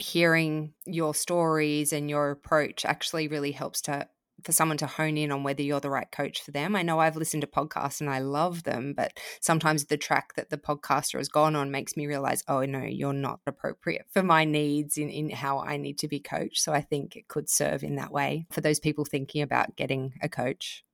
hearing 0.00 0.72
your 0.86 1.14
stories 1.14 1.92
and 1.92 2.08
your 2.08 2.30
approach 2.30 2.84
actually 2.84 3.28
really 3.28 3.52
helps 3.52 3.82
to 3.82 4.08
for 4.44 4.52
someone 4.52 4.78
to 4.78 4.86
hone 4.86 5.18
in 5.18 5.30
on 5.30 5.42
whether 5.42 5.62
you're 5.62 5.80
the 5.80 5.90
right 5.90 6.10
coach 6.10 6.42
for 6.42 6.50
them. 6.50 6.74
I 6.74 6.82
know 6.82 6.98
I've 6.98 7.16
listened 7.16 7.42
to 7.42 7.46
podcasts 7.46 8.00
and 8.00 8.08
I 8.08 8.20
love 8.20 8.62
them, 8.62 8.94
but 8.96 9.18
sometimes 9.40 9.84
the 9.84 9.96
track 9.96 10.34
that 10.36 10.50
the 10.50 10.56
podcaster 10.56 11.18
has 11.18 11.28
gone 11.28 11.56
on 11.56 11.70
makes 11.70 11.96
me 11.96 12.06
realize, 12.06 12.42
oh 12.48 12.64
no, 12.64 12.80
you're 12.82 13.12
not 13.12 13.40
appropriate 13.46 14.06
for 14.10 14.22
my 14.22 14.44
needs 14.44 14.96
in, 14.96 15.10
in 15.10 15.30
how 15.30 15.58
I 15.58 15.76
need 15.76 15.98
to 15.98 16.08
be 16.08 16.20
coached. 16.20 16.62
So 16.62 16.72
I 16.72 16.80
think 16.80 17.16
it 17.16 17.28
could 17.28 17.48
serve 17.48 17.82
in 17.82 17.96
that 17.96 18.12
way 18.12 18.46
for 18.50 18.60
those 18.60 18.80
people 18.80 19.04
thinking 19.04 19.42
about 19.42 19.76
getting 19.76 20.14
a 20.22 20.28
coach. 20.28 20.84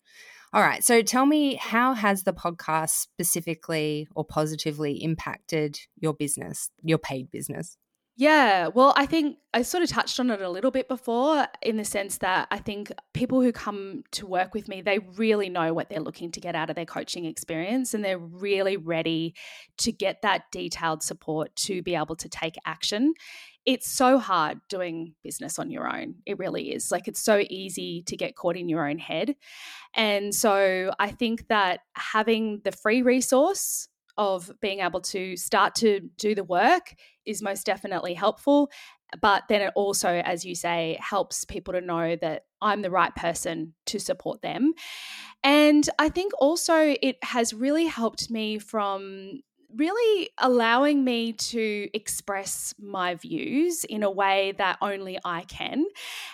All 0.52 0.62
right. 0.62 0.82
So 0.82 1.02
tell 1.02 1.26
me, 1.26 1.56
how 1.56 1.92
has 1.94 2.22
the 2.22 2.32
podcast 2.32 2.90
specifically 2.90 4.08
or 4.14 4.24
positively 4.24 5.02
impacted 5.02 5.78
your 5.96 6.14
business, 6.14 6.70
your 6.82 6.98
paid 6.98 7.30
business? 7.30 7.76
Yeah, 8.18 8.68
well, 8.68 8.94
I 8.96 9.04
think 9.04 9.36
I 9.52 9.60
sort 9.60 9.82
of 9.82 9.90
touched 9.90 10.18
on 10.18 10.30
it 10.30 10.40
a 10.40 10.48
little 10.48 10.70
bit 10.70 10.88
before 10.88 11.46
in 11.60 11.76
the 11.76 11.84
sense 11.84 12.16
that 12.18 12.48
I 12.50 12.56
think 12.56 12.90
people 13.12 13.42
who 13.42 13.52
come 13.52 14.04
to 14.12 14.26
work 14.26 14.54
with 14.54 14.68
me, 14.68 14.80
they 14.80 15.00
really 15.16 15.50
know 15.50 15.74
what 15.74 15.90
they're 15.90 16.00
looking 16.00 16.32
to 16.32 16.40
get 16.40 16.54
out 16.54 16.70
of 16.70 16.76
their 16.76 16.86
coaching 16.86 17.26
experience 17.26 17.92
and 17.92 18.02
they're 18.02 18.18
really 18.18 18.78
ready 18.78 19.34
to 19.78 19.92
get 19.92 20.22
that 20.22 20.44
detailed 20.50 21.02
support 21.02 21.54
to 21.56 21.82
be 21.82 21.94
able 21.94 22.16
to 22.16 22.28
take 22.30 22.56
action. 22.64 23.12
It's 23.66 23.90
so 23.90 24.18
hard 24.18 24.60
doing 24.70 25.14
business 25.22 25.58
on 25.58 25.70
your 25.70 25.86
own. 25.86 26.14
It 26.24 26.38
really 26.38 26.72
is. 26.72 26.90
Like 26.90 27.08
it's 27.08 27.20
so 27.20 27.44
easy 27.50 28.02
to 28.06 28.16
get 28.16 28.34
caught 28.34 28.56
in 28.56 28.70
your 28.70 28.88
own 28.88 28.98
head. 28.98 29.34
And 29.94 30.34
so 30.34 30.90
I 30.98 31.10
think 31.10 31.48
that 31.48 31.80
having 31.92 32.62
the 32.64 32.72
free 32.72 33.02
resource 33.02 33.88
of 34.18 34.50
being 34.60 34.80
able 34.80 35.00
to 35.00 35.36
start 35.36 35.74
to 35.76 36.00
do 36.16 36.34
the 36.34 36.44
work 36.44 36.94
is 37.24 37.42
most 37.42 37.66
definitely 37.66 38.14
helpful. 38.14 38.70
But 39.20 39.44
then 39.48 39.62
it 39.62 39.72
also, 39.76 40.08
as 40.08 40.44
you 40.44 40.54
say, 40.54 40.98
helps 41.00 41.44
people 41.44 41.74
to 41.74 41.80
know 41.80 42.16
that 42.16 42.44
I'm 42.60 42.82
the 42.82 42.90
right 42.90 43.14
person 43.14 43.74
to 43.86 44.00
support 44.00 44.42
them. 44.42 44.72
And 45.44 45.88
I 45.98 46.08
think 46.08 46.32
also 46.38 46.96
it 47.00 47.16
has 47.22 47.54
really 47.54 47.86
helped 47.86 48.30
me 48.30 48.58
from 48.58 49.40
really 49.76 50.30
allowing 50.38 51.04
me 51.04 51.32
to 51.32 51.88
express 51.92 52.74
my 52.78 53.14
views 53.14 53.84
in 53.84 54.02
a 54.02 54.10
way 54.10 54.54
that 54.58 54.78
only 54.80 55.18
I 55.24 55.42
can. 55.42 55.84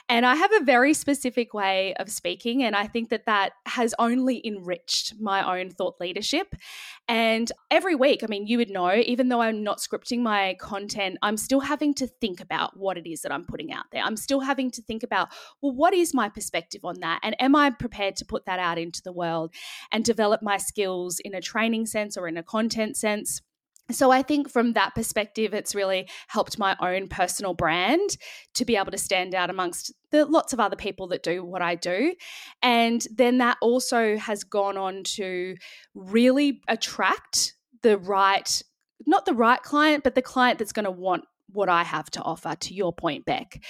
And 0.08 0.24
I 0.26 0.36
have 0.36 0.52
a 0.52 0.64
very 0.64 0.94
specific 0.94 1.54
way 1.54 1.94
of 1.94 2.10
speaking, 2.10 2.62
and 2.62 2.76
I 2.76 2.86
think 2.86 3.10
that 3.10 3.26
that 3.26 3.52
has 3.66 3.94
only 3.98 4.46
enriched 4.46 5.14
my 5.20 5.60
own 5.60 5.70
thought 5.70 6.00
leadership. 6.00 6.54
And 7.08 7.50
every 7.70 7.94
week, 7.94 8.22
I 8.22 8.26
mean, 8.26 8.46
you 8.46 8.58
would 8.58 8.70
know, 8.70 8.94
even 8.94 9.28
though 9.28 9.40
I'm 9.40 9.62
not 9.64 9.78
scripting 9.78 10.20
my 10.20 10.56
content, 10.60 11.18
I'm 11.22 11.36
still 11.36 11.60
having 11.60 11.94
to 11.94 12.06
think 12.06 12.40
about 12.40 12.76
what 12.76 12.96
it 12.96 13.10
is 13.10 13.22
that 13.22 13.32
I'm 13.32 13.44
putting 13.44 13.72
out 13.72 13.86
there. 13.90 14.02
I'm 14.02 14.16
still 14.16 14.40
having 14.40 14.70
to 14.72 14.82
think 14.82 15.02
about, 15.02 15.28
well, 15.60 15.72
what 15.72 15.94
is 15.94 16.14
my 16.14 16.28
perspective 16.28 16.84
on 16.84 17.00
that? 17.00 17.20
And 17.22 17.34
am 17.40 17.56
I 17.56 17.70
prepared 17.70 18.16
to 18.16 18.24
put 18.24 18.46
that 18.46 18.58
out 18.58 18.78
into 18.78 19.02
the 19.02 19.12
world 19.12 19.52
and 19.90 20.04
develop 20.04 20.42
my 20.42 20.56
skills 20.56 21.18
in 21.20 21.34
a 21.34 21.40
training 21.40 21.86
sense 21.86 22.16
or 22.16 22.28
in 22.28 22.36
a 22.36 22.42
content 22.42 22.96
sense? 22.96 23.31
So 23.90 24.10
I 24.10 24.22
think 24.22 24.48
from 24.48 24.72
that 24.72 24.94
perspective, 24.94 25.52
it's 25.52 25.74
really 25.74 26.08
helped 26.28 26.58
my 26.58 26.76
own 26.80 27.08
personal 27.08 27.52
brand 27.52 28.16
to 28.54 28.64
be 28.64 28.76
able 28.76 28.92
to 28.92 28.98
stand 28.98 29.34
out 29.34 29.50
amongst 29.50 29.92
the 30.10 30.24
lots 30.24 30.52
of 30.52 30.60
other 30.60 30.76
people 30.76 31.08
that 31.08 31.22
do 31.22 31.44
what 31.44 31.62
I 31.62 31.74
do. 31.74 32.14
And 32.62 33.04
then 33.14 33.38
that 33.38 33.58
also 33.60 34.16
has 34.16 34.44
gone 34.44 34.76
on 34.76 35.02
to 35.16 35.56
really 35.94 36.60
attract 36.68 37.54
the 37.82 37.98
right, 37.98 38.62
not 39.06 39.26
the 39.26 39.34
right 39.34 39.62
client, 39.62 40.04
but 40.04 40.14
the 40.14 40.22
client 40.22 40.58
that's 40.58 40.72
going 40.72 40.84
to 40.84 40.90
want 40.90 41.24
what 41.50 41.68
I 41.68 41.82
have 41.82 42.10
to 42.12 42.22
offer, 42.22 42.54
to 42.54 42.74
your 42.74 42.94
point, 42.94 43.26
Bec. 43.26 43.62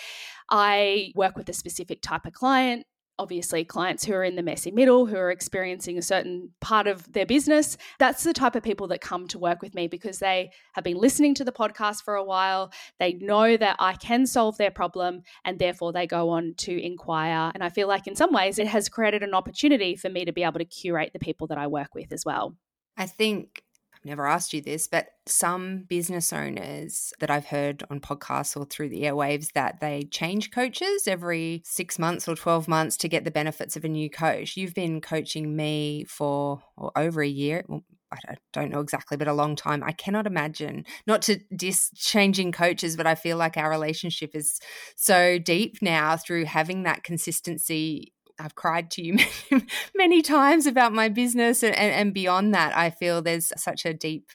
I 0.49 1.13
work 1.17 1.37
with 1.37 1.49
a 1.49 1.53
specific 1.53 2.01
type 2.01 2.27
of 2.27 2.33
client 2.33 2.87
obviously 3.23 3.65
clients 3.65 4.05
who 4.05 4.13
are 4.13 4.25
in 4.25 4.37
the 4.37 4.43
messy 4.43 4.71
middle, 4.71 5.07
who 5.07 5.17
are 5.17 5.31
experiencing 5.31 5.97
a 5.97 6.03
certain 6.03 6.51
part 6.61 6.87
of 6.87 7.11
their 7.13 7.25
business. 7.25 7.79
That's 7.99 8.25
the 8.25 8.33
type 8.33 8.57
of 8.57 8.63
people 8.63 8.89
that 8.89 9.01
come 9.01 9.29
to 9.29 9.39
work 9.39 9.63
with 9.63 9.75
me 9.75 9.87
because 9.87 10.19
they 10.19 10.51
have 10.75 10.85
been 10.85 10.97
listening 10.97 11.35
to 11.37 11.45
the 11.45 11.53
podcast 11.53 12.03
for 12.03 12.17
a 12.17 12.25
while. 12.25 12.73
They 12.99 13.15
know 13.15 13.57
that 13.57 13.77
I 13.79 13.95
can 13.95 14.27
solve 14.27 14.59
their 14.59 14.71
problem 14.71 15.23
and 15.45 15.59
therefore 15.59 15.93
they 15.93 16.07
go 16.07 16.31
on 16.31 16.55
to 16.59 16.85
inquire. 16.85 17.53
And 17.55 17.63
I 17.63 17.69
feel 17.69 17.89
like 17.89 18.07
in 18.07 18.17
some 18.17 18.33
ways 18.33 18.59
it 18.59 18.67
has 18.67 18.89
created 18.89 19.23
an 19.23 19.35
opportunity 19.35 19.97
for 19.97 20.09
me 20.09 20.25
to 20.25 20.33
be 20.33 20.43
able 20.43 20.59
to 20.59 20.65
curate 20.65 21.13
the 21.13 21.19
people 21.19 21.47
that 21.47 21.59
I 21.59 21.69
work 21.69 21.95
with 21.95 22.13
as 22.13 22.25
well. 22.25 22.57
I 22.97 23.07
think 23.07 23.63
never 24.05 24.27
asked 24.27 24.53
you 24.53 24.61
this, 24.61 24.87
but 24.87 25.09
some 25.27 25.85
business 25.89 26.33
owners 26.33 27.13
that 27.21 27.31
I've 27.31 27.47
heard 27.47 27.85
on 27.91 28.01
podcasts 28.01 28.57
or 28.57 28.65
through 28.65 28.89
the 28.89 29.03
airwaves 29.03 29.53
that 29.53 29.81
they 29.81 30.05
change 30.11 30.51
coaches 30.51 31.07
every 31.07 31.63
six 31.65 31.99
months 31.99 32.29
or 32.29 32.35
12 32.35 32.69
months 32.69 32.97
to 32.99 33.09
get 33.09 33.25
the 33.25 33.31
benefits 33.31 33.77
of 33.77 33.85
a 33.85 33.89
new 33.89 34.11
coach. 34.11 34.57
You've 34.57 34.75
been 34.75 35.01
coaching 35.01 35.55
me 35.55 36.05
for 36.09 36.63
over 36.97 37.23
a 37.23 37.29
year. 37.29 37.65
Well, 37.69 37.85
I 38.13 38.37
don't 38.53 38.71
know 38.71 38.81
exactly, 38.81 39.17
but 39.17 39.29
a 39.29 39.33
long 39.33 39.57
time. 39.57 39.83
I 39.83 39.93
cannot 39.93 40.27
imagine, 40.27 40.85
not 41.07 41.23
to 41.23 41.39
dis 41.55 41.91
changing 41.95 42.53
coaches, 42.53 42.97
but 42.97 43.07
I 43.07 43.15
feel 43.15 43.37
like 43.37 43.57
our 43.57 43.71
relationship 43.71 44.35
is 44.35 44.61
so 44.97 45.39
deep 45.39 45.79
now 45.81 46.17
through 46.17 46.45
having 46.45 46.83
that 46.83 47.05
consistency 47.05 48.13
I've 48.39 48.55
cried 48.55 48.91
to 48.93 49.03
you 49.03 49.19
many, 49.95 50.23
times 50.23 50.67
about 50.67 50.93
my 50.93 51.09
business 51.09 51.63
and, 51.63 51.75
and, 51.77 51.93
and 51.93 52.15
beyond 52.15 52.55
that. 52.55 52.77
I 52.77 52.91
feel 52.91 53.23
there's 53.23 53.53
such 53.57 53.85
a 53.85 53.93
deep 53.93 54.31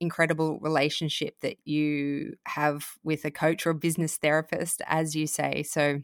incredible 0.00 0.58
relationship 0.60 1.40
that 1.40 1.56
you 1.64 2.36
have 2.46 2.86
with 3.02 3.24
a 3.24 3.30
coach 3.30 3.66
or 3.66 3.70
a 3.70 3.74
business 3.74 4.16
therapist, 4.16 4.80
as 4.86 5.14
you 5.14 5.26
say. 5.26 5.62
So, 5.62 6.00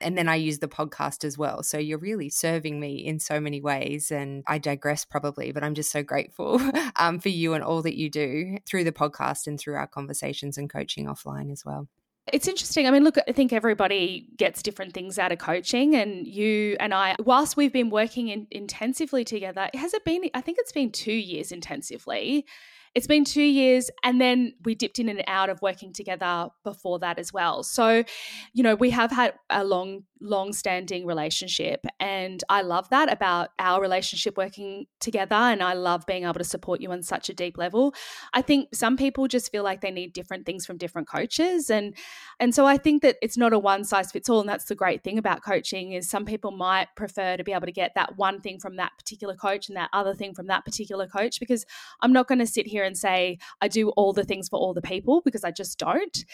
and 0.00 0.18
then 0.18 0.28
I 0.28 0.36
use 0.36 0.58
the 0.58 0.68
podcast 0.68 1.24
as 1.24 1.38
well. 1.38 1.62
So 1.62 1.78
you're 1.78 1.98
really 1.98 2.30
serving 2.30 2.80
me 2.80 2.96
in 2.96 3.18
so 3.20 3.40
many 3.40 3.60
ways. 3.60 4.10
And 4.10 4.42
I 4.46 4.58
digress 4.58 5.04
probably, 5.04 5.52
but 5.52 5.62
I'm 5.62 5.74
just 5.74 5.92
so 5.92 6.02
grateful 6.02 6.60
um, 6.96 7.20
for 7.20 7.28
you 7.28 7.54
and 7.54 7.62
all 7.62 7.82
that 7.82 7.96
you 7.96 8.10
do 8.10 8.58
through 8.66 8.84
the 8.84 8.92
podcast 8.92 9.46
and 9.46 9.58
through 9.58 9.76
our 9.76 9.86
conversations 9.86 10.58
and 10.58 10.70
coaching 10.70 11.06
offline 11.06 11.52
as 11.52 11.64
well. 11.64 11.88
It's 12.32 12.48
interesting. 12.48 12.86
I 12.86 12.90
mean, 12.90 13.04
look, 13.04 13.16
I 13.26 13.32
think 13.32 13.52
everybody 13.52 14.28
gets 14.36 14.62
different 14.62 14.94
things 14.94 15.18
out 15.18 15.32
of 15.32 15.38
coaching, 15.38 15.94
and 15.94 16.26
you 16.26 16.76
and 16.80 16.94
I, 16.94 17.16
whilst 17.18 17.56
we've 17.56 17.72
been 17.72 17.90
working 17.90 18.28
in, 18.28 18.46
intensively 18.50 19.24
together, 19.24 19.68
has 19.74 19.94
it 19.94 20.04
been? 20.04 20.30
I 20.34 20.40
think 20.40 20.58
it's 20.60 20.72
been 20.72 20.90
two 20.90 21.12
years 21.12 21.52
intensively. 21.52 22.46
It's 22.94 23.06
been 23.06 23.24
two 23.24 23.42
years, 23.42 23.90
and 24.02 24.20
then 24.20 24.54
we 24.64 24.74
dipped 24.74 24.98
in 24.98 25.08
and 25.08 25.22
out 25.26 25.50
of 25.50 25.60
working 25.62 25.92
together 25.92 26.48
before 26.64 26.98
that 27.00 27.18
as 27.18 27.32
well. 27.32 27.62
So, 27.62 28.04
you 28.52 28.62
know, 28.62 28.74
we 28.74 28.90
have 28.90 29.10
had 29.10 29.34
a 29.50 29.64
long 29.64 30.04
long 30.20 30.52
standing 30.52 31.06
relationship. 31.06 31.84
And 32.00 32.42
I 32.48 32.62
love 32.62 32.88
that 32.90 33.12
about 33.12 33.50
our 33.58 33.80
relationship 33.80 34.36
working 34.36 34.86
together. 35.00 35.34
And 35.34 35.62
I 35.62 35.74
love 35.74 36.04
being 36.06 36.24
able 36.24 36.34
to 36.34 36.44
support 36.44 36.80
you 36.80 36.90
on 36.92 37.02
such 37.02 37.28
a 37.28 37.34
deep 37.34 37.58
level. 37.58 37.94
I 38.32 38.42
think 38.42 38.74
some 38.74 38.96
people 38.96 39.28
just 39.28 39.50
feel 39.50 39.62
like 39.62 39.80
they 39.80 39.90
need 39.90 40.12
different 40.12 40.46
things 40.46 40.66
from 40.66 40.76
different 40.76 41.08
coaches. 41.08 41.70
And 41.70 41.96
and 42.40 42.54
so 42.54 42.66
I 42.66 42.76
think 42.76 43.02
that 43.02 43.16
it's 43.22 43.36
not 43.36 43.52
a 43.52 43.58
one 43.58 43.84
size 43.84 44.12
fits 44.12 44.28
all. 44.28 44.40
And 44.40 44.48
that's 44.48 44.66
the 44.66 44.74
great 44.74 45.02
thing 45.02 45.18
about 45.18 45.42
coaching 45.44 45.92
is 45.92 46.08
some 46.08 46.24
people 46.24 46.50
might 46.50 46.88
prefer 46.96 47.36
to 47.36 47.44
be 47.44 47.52
able 47.52 47.66
to 47.66 47.72
get 47.72 47.92
that 47.94 48.16
one 48.16 48.40
thing 48.40 48.58
from 48.58 48.76
that 48.76 48.92
particular 48.98 49.34
coach 49.34 49.68
and 49.68 49.76
that 49.76 49.90
other 49.92 50.14
thing 50.14 50.34
from 50.34 50.46
that 50.48 50.64
particular 50.64 51.06
coach 51.06 51.40
because 51.40 51.64
I'm 52.00 52.12
not 52.12 52.28
going 52.28 52.38
to 52.38 52.46
sit 52.46 52.66
here 52.66 52.77
and 52.84 52.96
say 52.96 53.38
I 53.60 53.68
do 53.68 53.90
all 53.90 54.12
the 54.12 54.24
things 54.24 54.48
for 54.48 54.58
all 54.58 54.74
the 54.74 54.82
people 54.82 55.22
because 55.24 55.44
I 55.44 55.50
just 55.50 55.78
don't. 55.78 56.24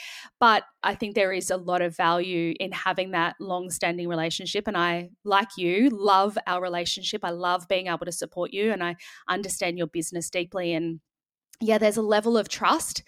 But 0.40 0.64
I 0.82 0.94
think 0.94 1.14
there 1.14 1.32
is 1.32 1.50
a 1.50 1.56
lot 1.56 1.82
of 1.82 1.96
value 1.96 2.54
in 2.60 2.72
having 2.72 3.12
that 3.12 3.36
long 3.40 3.70
standing 3.70 4.08
relationship. 4.08 4.66
And 4.68 4.76
I, 4.76 5.10
like 5.24 5.48
you, 5.56 5.90
love 5.90 6.38
our 6.46 6.60
relationship. 6.60 7.24
I 7.24 7.30
love 7.30 7.68
being 7.68 7.88
able 7.88 8.06
to 8.06 8.12
support 8.12 8.52
you 8.52 8.72
and 8.72 8.82
I 8.82 8.96
understand 9.28 9.78
your 9.78 9.86
business 9.86 10.30
deeply. 10.30 10.72
And 10.72 11.00
yeah, 11.60 11.78
there's 11.78 11.96
a 11.96 12.02
level 12.02 12.36
of 12.36 12.48
trust 12.48 13.02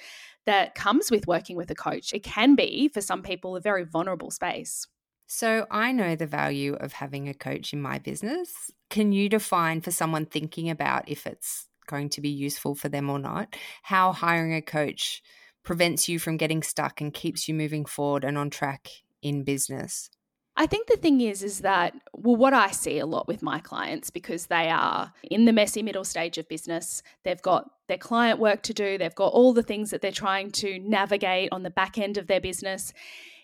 that 0.46 0.74
comes 0.74 1.10
with 1.10 1.26
working 1.26 1.56
with 1.56 1.70
a 1.70 1.74
coach. 1.74 2.12
It 2.12 2.22
can 2.22 2.54
be, 2.54 2.88
for 2.88 3.00
some 3.00 3.22
people, 3.22 3.56
a 3.56 3.60
very 3.60 3.84
vulnerable 3.84 4.30
space. 4.30 4.86
So, 5.26 5.66
I 5.72 5.90
know 5.90 6.14
the 6.14 6.26
value 6.26 6.74
of 6.74 6.92
having 6.92 7.28
a 7.28 7.34
coach 7.34 7.72
in 7.72 7.82
my 7.82 7.98
business. 7.98 8.70
Can 8.90 9.12
you 9.12 9.28
define 9.28 9.80
for 9.80 9.90
someone 9.90 10.24
thinking 10.24 10.70
about 10.70 11.08
if 11.08 11.26
it's 11.26 11.66
going 11.86 12.08
to 12.10 12.20
be 12.20 12.28
useful 12.28 12.74
for 12.74 12.88
them 12.88 13.08
or 13.08 13.18
not, 13.18 13.56
how 13.82 14.12
hiring 14.12 14.54
a 14.54 14.62
coach 14.62 15.22
prevents 15.62 16.08
you 16.08 16.18
from 16.18 16.36
getting 16.36 16.62
stuck 16.62 17.00
and 17.00 17.12
keeps 17.12 17.48
you 17.48 17.54
moving 17.54 17.84
forward 17.84 18.24
and 18.24 18.38
on 18.38 18.50
track 18.50 18.88
in 19.22 19.44
business? 19.44 20.10
I 20.58 20.66
think 20.66 20.86
the 20.86 20.96
thing 20.96 21.20
is, 21.20 21.42
is 21.42 21.60
that, 21.60 21.94
well, 22.14 22.36
what 22.36 22.54
I 22.54 22.70
see 22.70 22.98
a 22.98 23.04
lot 23.04 23.28
with 23.28 23.42
my 23.42 23.58
clients 23.58 24.08
because 24.08 24.46
they 24.46 24.70
are 24.70 25.12
in 25.22 25.44
the 25.44 25.52
messy 25.52 25.82
middle 25.82 26.04
stage 26.04 26.38
of 26.38 26.48
business, 26.48 27.02
they've 27.24 27.42
got 27.42 27.68
their 27.88 27.98
client 27.98 28.38
work 28.38 28.62
to 28.62 28.72
do, 28.72 28.96
they've 28.96 29.14
got 29.14 29.34
all 29.34 29.52
the 29.52 29.62
things 29.62 29.90
that 29.90 30.00
they're 30.00 30.10
trying 30.10 30.50
to 30.52 30.78
navigate 30.78 31.50
on 31.52 31.62
the 31.62 31.70
back 31.70 31.98
end 31.98 32.16
of 32.16 32.26
their 32.26 32.40
business. 32.40 32.94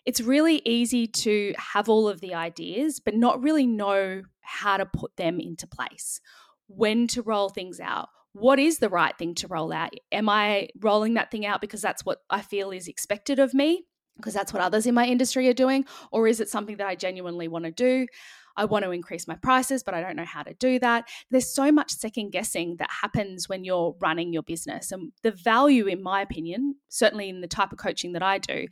It's 0.07 0.23
really 0.23 0.63
easy 0.65 1.07
to 1.07 1.55
have 1.59 1.89
all 1.89 2.09
of 2.09 2.23
the 2.23 2.35
ideas, 2.35 2.99
but 2.99 3.15
not 3.15 3.43
really 3.43 3.67
know 3.67 4.23
how 4.41 4.79
to 4.79 4.87
put 4.87 5.17
them 5.17 5.39
into 5.39 5.67
place, 5.67 6.21
when 6.67 7.07
to 7.09 7.21
roll 7.21 7.51
things 7.51 7.79
out. 7.79 8.09
What 8.33 8.59
is 8.59 8.79
the 8.79 8.89
right 8.89 9.17
thing 9.17 9.35
to 9.37 9.49
roll 9.49 9.73
out? 9.73 9.93
Am 10.11 10.29
I 10.29 10.69
rolling 10.81 11.15
that 11.15 11.31
thing 11.31 11.45
out 11.45 11.61
because 11.61 11.83
that's 11.83 12.05
what 12.05 12.19
I 12.31 12.41
feel 12.41 12.71
is 12.71 12.89
expected 12.89 13.39
of 13.39 13.53
me? 13.55 13.85
because 14.17 14.35
that's 14.35 14.53
what 14.53 14.63
others 14.63 14.87
in 14.87 14.95
my 14.95 15.07
industry 15.07 15.49
are 15.49 15.55
doing? 15.55 15.85
Or 16.11 16.27
is 16.27 16.41
it 16.41 16.49
something 16.49 16.77
that 16.77 16.87
I 16.87 16.95
genuinely 16.95 17.49
want 17.49 17.65
to 17.65 17.71
do? 17.71 18.07
I 18.55 18.67
want 18.67 18.85
to 18.85 18.91
increase 18.91 19.27
my 19.27 19.37
prices, 19.37 19.83
but 19.83 19.95
I 19.95 20.03
don't 20.03 20.17
know 20.17 20.27
how 20.27 20.43
to 20.43 20.53
do 20.55 20.79
that. 20.81 21.09
There's 21.31 21.53
so 21.53 21.73
much 21.73 21.91
second 21.91 22.33
guessing 22.33 22.77
that 22.79 22.91
happens 22.91 23.49
when 23.49 23.65
you're 23.65 23.97
running 23.99 24.33
your 24.33 24.43
business. 24.43 24.93
And 24.93 25.13
the 25.23 25.31
value, 25.31 25.87
in 25.87 26.03
my 26.03 26.21
opinion, 26.21 26.75
certainly 26.89 27.31
in 27.31 27.41
the 27.41 27.49
type 27.49 27.73
of 27.73 27.79
coaching 27.79 28.13
that 28.13 28.23
I 28.23 28.37
do, 28.37 28.67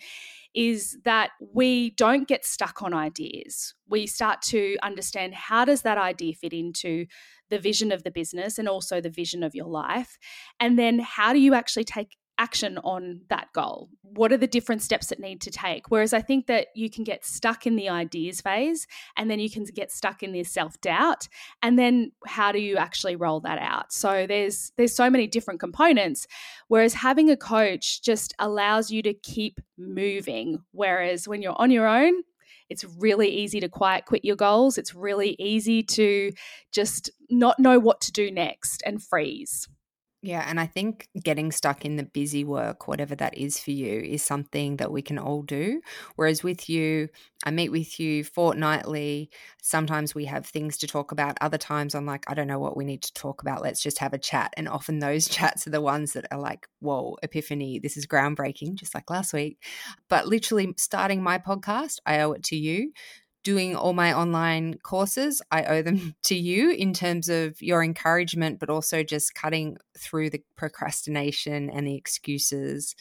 is 0.55 0.99
that 1.05 1.31
we 1.55 1.91
don't 1.91 2.29
get 2.29 2.45
stuck 2.45 2.83
on 2.83 2.93
ideas. 2.93 3.75
We 3.89 4.07
start 4.07 4.43
to 4.43 4.77
understand 4.83 5.35
how 5.35 5.65
does 5.65 5.83
that 5.83 5.97
idea 5.97 6.35
fit 6.35 6.53
into 6.53 7.07
the 7.51 7.59
vision 7.59 7.93
of 7.93 8.03
the 8.05 8.11
business 8.11 8.59
and 8.59 8.69
also 8.69 9.01
the 9.01 9.11
vision 9.11 9.43
of 9.43 9.55
your 9.55 9.67
life? 9.67 10.19
And 10.59 10.79
then 10.79 10.99
how 10.99 11.33
do 11.33 11.39
you 11.39 11.55
actually 11.55 11.85
take 11.85 12.17
action 12.41 12.79
on 12.79 13.21
that 13.29 13.49
goal? 13.53 13.91
What 14.03 14.33
are 14.33 14.39
the 14.39 14.47
different 14.47 14.81
steps 14.81 15.09
that 15.09 15.21
need 15.21 15.43
to 15.43 15.51
take? 15.51 15.91
Whereas 15.91 16.15
I 16.15 16.23
think 16.23 16.47
that 16.47 16.69
you 16.75 16.89
can 16.89 17.05
get 17.05 17.25
stuck 17.25 17.67
in 17.67 17.77
the 17.77 17.91
ideas 17.91 18.41
phase 18.41 18.87
and 19.17 19.31
then 19.31 19.39
you 19.39 19.51
can 19.51 19.65
get 19.65 19.93
stuck 19.93 20.23
in 20.23 20.33
this 20.33 20.51
self-doubt 20.51 21.29
and 21.63 21.79
then 21.79 22.13
how 22.27 22.51
do 22.51 22.59
you 22.59 22.79
actually 22.79 23.15
roll 23.15 23.41
that 23.41 23.59
out? 23.59 23.93
So 23.93 24.27
there's 24.27 24.73
there's 24.79 24.95
so 24.95 25.11
many 25.11 25.27
different 25.27 25.61
components 25.61 26.27
whereas 26.69 26.95
having 26.95 27.31
a 27.31 27.37
coach 27.37 28.03
just 28.03 28.35
allows 28.39 28.91
you 28.91 29.03
to 29.03 29.13
keep 29.13 29.61
moving 29.77 30.61
whereas 30.73 31.29
when 31.29 31.43
you're 31.43 31.61
on 31.61 31.71
your 31.71 31.87
own 31.87 32.23
it's 32.71 32.85
really 32.99 33.29
easy 33.29 33.61
to 33.61 33.69
quiet 33.69 34.07
quit 34.07 34.25
your 34.25 34.37
goals. 34.37 34.79
It's 34.79 34.95
really 34.95 35.37
easy 35.39 35.83
to 35.83 36.33
just 36.73 37.11
not 37.29 37.59
know 37.59 37.79
what 37.79 38.01
to 38.03 38.13
do 38.13 38.31
next 38.31 38.83
and 38.87 39.03
freeze. 39.03 39.69
Yeah, 40.23 40.45
and 40.47 40.61
I 40.61 40.67
think 40.67 41.09
getting 41.25 41.51
stuck 41.51 41.87
in 41.87 41.97
the 41.97 42.03
busy 42.03 42.45
work, 42.45 42.87
whatever 42.87 43.15
that 43.17 43.39
is 43.39 43.59
for 43.59 43.71
you, 43.71 44.01
is 44.01 44.23
something 44.23 44.77
that 44.77 44.93
we 44.93 45.01
can 45.01 45.19
all 45.19 45.41
do. 45.43 45.81
Whereas 46.17 46.43
with 46.45 46.69
you, 46.69 47.09
I 47.47 47.51
meet 47.51 47.71
with 47.71 47.99
you 47.99 48.23
fortnightly. 48.25 49.31
Sometimes 49.63 50.15
we 50.15 50.27
have 50.27 50.45
things 50.45 50.77
to 50.79 50.87
talk 50.87 51.11
about. 51.11 51.39
Other 51.41 51.57
times 51.57 51.95
I'm 51.95 52.05
like, 52.05 52.25
I 52.29 52.35
don't 52.35 52.49
know 52.49 52.59
what 52.59 52.77
we 52.77 52.85
need 52.85 53.01
to 53.05 53.15
talk 53.15 53.41
about. 53.41 53.63
Let's 53.63 53.83
just 53.83 53.97
have 54.01 54.13
a 54.13 54.19
chat. 54.19 54.53
And 54.59 54.69
often 54.69 54.99
those 54.99 55.27
chats 55.29 55.67
are 55.67 55.71
the 55.71 55.81
ones 55.81 56.13
that 56.13 56.27
are 56.31 56.39
like, 56.39 56.69
whoa, 56.81 57.17
epiphany, 57.23 57.79
this 57.79 57.97
is 57.97 58.07
groundbreaking, 58.07 58.75
just 58.75 58.95
like 58.95 59.09
last 59.09 59.33
week. 59.33 59.57
But 60.11 60.29
literally 60.29 60.75
starting 60.77 61.23
my 61.23 61.39
podcast, 61.39 61.97
I 62.05 62.21
owe 62.21 62.33
it 62.33 62.43
to 62.45 62.57
you 62.57 62.93
doing 63.43 63.75
all 63.75 63.93
my 63.93 64.13
online 64.13 64.79
courses, 64.83 65.43
I 65.51 65.65
owe 65.65 65.83
them 65.83 66.15
to 66.25 66.35
you 66.35 66.71
in 66.71 66.93
terms 66.93 67.29
of 67.29 67.61
your 67.63 67.83
encouragement, 67.83 68.59
but 68.61 68.71
also 68.71 69.03
just 69.03 69.35
cutting 69.35 69.77
through 69.99 70.31
the 70.31 70.43
procrastination 70.57 71.71
and 71.71 71.87
the 71.87 71.97
excuses. 71.97 72.95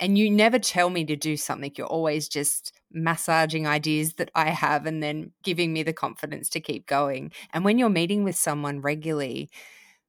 And 0.00 0.18
you 0.18 0.30
never 0.30 0.58
tell 0.58 0.90
me 0.90 1.04
to 1.04 1.16
do 1.16 1.36
something. 1.36 1.72
You're 1.76 1.86
always 1.86 2.28
just 2.28 2.72
massaging 2.92 3.66
ideas 3.66 4.14
that 4.14 4.30
I 4.34 4.50
have 4.50 4.86
and 4.86 5.02
then 5.02 5.32
giving 5.42 5.72
me 5.72 5.82
the 5.82 5.92
confidence 5.92 6.48
to 6.50 6.60
keep 6.60 6.86
going. 6.86 7.32
And 7.52 7.64
when 7.64 7.78
you're 7.78 7.88
meeting 7.88 8.24
with 8.24 8.36
someone 8.36 8.80
regularly, 8.80 9.50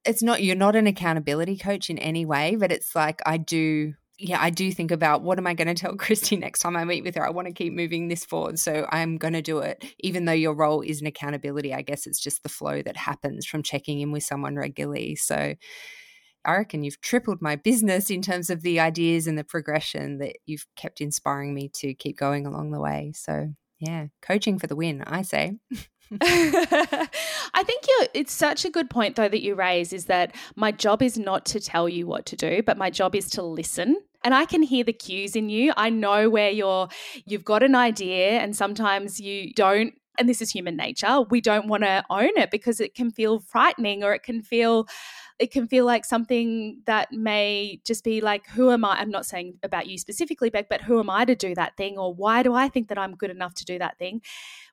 it's 0.06 0.22
not, 0.22 0.44
you're 0.44 0.56
not 0.56 0.76
an 0.76 0.88
accountability 0.88 1.58
coach 1.58 1.90
in 1.90 1.98
any 1.98 2.26
way, 2.26 2.56
but 2.56 2.72
it's 2.72 2.96
like 2.96 3.22
I 3.26 3.38
do 3.38 3.94
yeah, 4.18 4.38
I 4.42 4.50
do 4.50 4.72
think 4.72 4.92
about 4.92 5.22
what 5.22 5.38
am 5.38 5.48
I 5.48 5.54
going 5.54 5.68
to 5.68 5.74
tell 5.74 5.96
Christy 5.98 6.38
next 6.38 6.60
time 6.60 6.78
I 6.78 6.86
meet 6.86 7.04
with 7.04 7.16
her? 7.16 7.26
I 7.26 7.32
want 7.32 7.48
to 7.48 7.54
keep 7.54 7.74
moving 7.74 8.08
this 8.08 8.26
forward. 8.26 8.60
So 8.60 8.88
I'm 8.90 9.18
going 9.18 9.34
to 9.34 9.42
do 9.42 9.60
it. 9.60 9.84
Even 10.00 10.26
though 10.26 10.32
your 10.32 10.54
role 10.54 10.82
is 10.82 11.02
an 11.02 11.08
accountability, 11.08 11.74
I 11.74 11.82
guess 11.82 12.08
it's 12.08 12.20
just 12.20 12.44
the 12.44 12.50
flow 12.50 12.82
that 12.82 12.98
happens 12.98 13.46
from 13.46 13.64
checking 13.64 14.00
in 14.00 14.12
with 14.12 14.24
someone 14.24 14.56
regularly. 14.56 15.16
So 15.16 15.56
I 16.46 16.56
reckon 16.58 16.84
you've 16.84 17.02
tripled 17.02 17.42
my 17.42 17.56
business 17.56 18.10
in 18.10 18.22
terms 18.22 18.50
of 18.50 18.62
the 18.62 18.80
ideas 18.80 19.28
and 19.28 19.38
the 19.38 19.44
progression 19.44 20.20
that 20.20 20.38
you've 20.46 20.66
kept 20.76 21.02
inspiring 21.02 21.54
me 21.54 21.70
to 21.76 21.94
keep 21.94 22.18
going 22.18 22.46
along 22.46 22.72
the 22.72 22.80
way. 22.80 23.12
So 23.16 23.50
yeah, 23.80 24.08
coaching 24.22 24.60
for 24.60 24.68
the 24.68 24.76
win, 24.76 25.04
I 25.06 25.24
say. 25.24 25.58
I 27.56 27.64
think 27.64 27.88
you 27.88 28.08
it's 28.14 28.34
such 28.34 28.66
a 28.66 28.70
good 28.70 28.90
point 28.90 29.16
though 29.16 29.30
that 29.30 29.42
you 29.42 29.56
raise 29.56 29.94
is 29.94 30.06
that 30.06 30.36
my 30.56 30.72
job 30.72 31.02
is 31.02 31.18
not 31.18 31.46
to 31.48 31.60
tell 31.62 31.88
you 31.88 32.06
what 32.06 32.26
to 32.28 32.36
do, 32.36 32.62
but 32.62 32.78
my 32.78 32.90
job 32.90 33.16
is 33.16 33.30
to 33.32 33.42
listen. 33.42 33.96
And 34.26 34.36
I 34.36 34.46
can 34.46 34.62
hear 34.62 34.84
the 34.84 34.92
cues 34.92 35.36
in 35.36 35.50
you. 35.50 35.72
I 35.78 35.90
know 35.90 36.30
where 36.30 36.50
you're 36.50 36.90
you've 37.26 37.46
got 37.46 37.64
an 37.64 37.74
idea 37.74 38.40
and 38.40 38.56
sometimes 38.56 39.22
you 39.22 39.54
don't 39.54 39.94
and 40.18 40.28
this 40.30 40.42
is 40.42 40.52
human 40.52 40.76
nature. 40.76 41.22
We 41.30 41.42
don't 41.42 41.68
want 41.68 41.84
to 41.84 42.04
own 42.10 42.32
it 42.38 42.52
because 42.52 42.80
it 42.80 42.94
can 42.94 43.12
feel 43.12 43.40
frightening 43.40 44.04
or 44.04 44.14
it 44.14 44.24
can 44.24 44.42
feel 44.42 44.88
it 45.38 45.52
can 45.52 45.68
feel 45.68 45.86
like 45.86 46.06
something 46.06 46.82
that 46.86 47.12
may 47.12 47.82
just 47.86 48.04
be 48.04 48.22
like, 48.22 48.48
who 48.48 48.72
am 48.72 48.86
I? 48.86 49.00
I'm 49.00 49.10
not 49.10 49.26
saying 49.26 49.56
about 49.64 49.88
you 49.88 49.98
specifically, 49.98 50.50
Bec, 50.50 50.68
but 50.70 50.82
who 50.82 51.00
am 51.00 51.10
I 51.10 51.26
to 51.26 51.36
do 51.36 51.54
that 51.56 51.76
thing? 51.76 51.98
Or 51.98 52.14
why 52.14 52.42
do 52.42 52.54
I 52.54 52.70
think 52.70 52.88
that 52.88 52.98
I'm 52.98 53.16
good 53.16 53.32
enough 53.32 53.54
to 53.56 53.66
do 53.66 53.78
that 53.80 53.98
thing? 53.98 54.22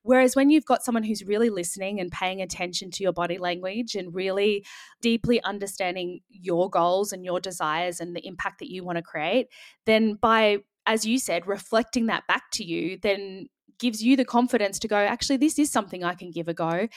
Whereas 0.02 0.34
when 0.34 0.50
you've 0.50 0.64
got 0.64 0.82
someone 0.82 1.04
who's 1.04 1.24
really 1.24 1.50
listening 1.50 2.00
and 2.00 2.10
paying 2.10 2.42
attention 2.42 2.90
to 2.90 3.02
your 3.02 3.12
body 3.12 3.38
language 3.38 3.94
and 3.94 4.14
really 4.14 4.64
deeply 5.00 5.42
understanding 5.42 6.20
your 6.28 6.68
goals 6.68 7.12
and 7.12 7.24
your 7.24 7.40
desires 7.40 8.00
and 8.00 8.14
the 8.14 8.26
impact 8.26 8.58
that 8.58 8.70
you 8.70 8.84
want 8.84 8.96
to 8.96 9.02
create, 9.02 9.46
then 9.86 10.14
by, 10.14 10.58
as 10.86 11.06
you 11.06 11.18
said, 11.18 11.46
reflecting 11.46 12.06
that 12.06 12.26
back 12.26 12.50
to 12.52 12.64
you, 12.64 12.98
then 13.00 13.46
gives 13.78 14.02
you 14.02 14.16
the 14.16 14.24
confidence 14.24 14.78
to 14.80 14.88
go, 14.88 14.96
actually, 14.96 15.36
this 15.36 15.58
is 15.58 15.70
something 15.70 16.04
I 16.04 16.14
can 16.14 16.30
give 16.30 16.48
a 16.48 16.54
go. 16.54 16.88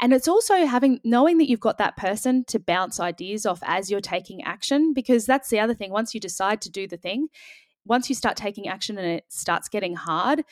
And 0.00 0.12
it's 0.12 0.28
also 0.28 0.66
having 0.66 1.00
knowing 1.04 1.38
that 1.38 1.48
you've 1.48 1.58
got 1.58 1.78
that 1.78 1.96
person 1.96 2.44
to 2.48 2.60
bounce 2.60 3.00
ideas 3.00 3.44
off 3.44 3.60
as 3.64 3.90
you're 3.90 4.00
taking 4.00 4.42
action, 4.44 4.92
because 4.94 5.26
that's 5.26 5.50
the 5.50 5.58
other 5.58 5.74
thing. 5.74 5.90
Once 5.90 6.14
you 6.14 6.20
decide 6.20 6.60
to 6.62 6.70
do 6.70 6.86
the 6.86 6.96
thing, 6.96 7.28
once 7.84 8.08
you 8.08 8.14
start 8.14 8.36
taking 8.36 8.68
action 8.68 8.98
and 8.98 9.06
it 9.08 9.24
starts 9.28 9.68
getting 9.68 9.96
hard, 9.96 10.44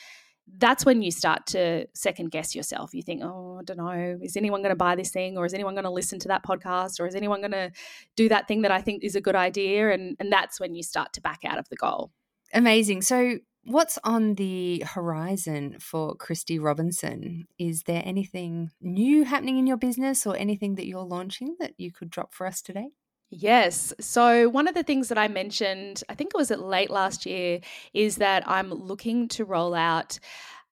that's 0.57 0.85
when 0.85 1.01
you 1.01 1.11
start 1.11 1.45
to 1.47 1.87
second 1.93 2.31
guess 2.31 2.55
yourself. 2.55 2.93
You 2.93 3.01
think, 3.01 3.21
oh, 3.23 3.57
I 3.59 3.63
don't 3.63 3.77
know, 3.77 4.17
is 4.21 4.37
anyone 4.37 4.61
going 4.61 4.71
to 4.71 4.75
buy 4.75 4.95
this 4.95 5.11
thing 5.11 5.37
or 5.37 5.45
is 5.45 5.53
anyone 5.53 5.73
going 5.73 5.83
to 5.83 5.91
listen 5.91 6.19
to 6.19 6.27
that 6.29 6.43
podcast 6.43 6.99
or 6.99 7.07
is 7.07 7.15
anyone 7.15 7.41
going 7.41 7.51
to 7.51 7.71
do 8.15 8.29
that 8.29 8.47
thing 8.47 8.61
that 8.61 8.71
I 8.71 8.81
think 8.81 9.03
is 9.03 9.15
a 9.15 9.21
good 9.21 9.35
idea? 9.35 9.91
And, 9.91 10.15
and 10.19 10.31
that's 10.31 10.59
when 10.59 10.73
you 10.73 10.83
start 10.83 11.13
to 11.13 11.21
back 11.21 11.41
out 11.45 11.57
of 11.57 11.67
the 11.69 11.75
goal. 11.75 12.11
Amazing. 12.53 13.01
So, 13.01 13.39
What's 13.69 13.99
on 14.05 14.35
the 14.35 14.81
horizon 14.87 15.75
for 15.81 16.15
Christy 16.15 16.57
Robinson? 16.57 17.49
Is 17.59 17.83
there 17.83 18.01
anything 18.05 18.71
new 18.79 19.25
happening 19.25 19.57
in 19.57 19.67
your 19.67 19.75
business 19.75 20.25
or 20.25 20.37
anything 20.37 20.75
that 20.75 20.87
you're 20.87 21.03
launching 21.03 21.57
that 21.59 21.73
you 21.77 21.91
could 21.91 22.09
drop 22.09 22.33
for 22.33 22.47
us 22.47 22.61
today? 22.61 22.91
Yes. 23.29 23.93
So, 23.99 24.47
one 24.47 24.67
of 24.69 24.73
the 24.73 24.83
things 24.83 25.09
that 25.09 25.17
I 25.17 25.27
mentioned, 25.27 26.01
I 26.07 26.15
think 26.15 26.31
it 26.33 26.37
was 26.37 26.49
at 26.49 26.61
late 26.61 26.89
last 26.89 27.25
year, 27.25 27.59
is 27.93 28.17
that 28.17 28.47
I'm 28.47 28.71
looking 28.73 29.27
to 29.29 29.43
roll 29.43 29.73
out 29.73 30.17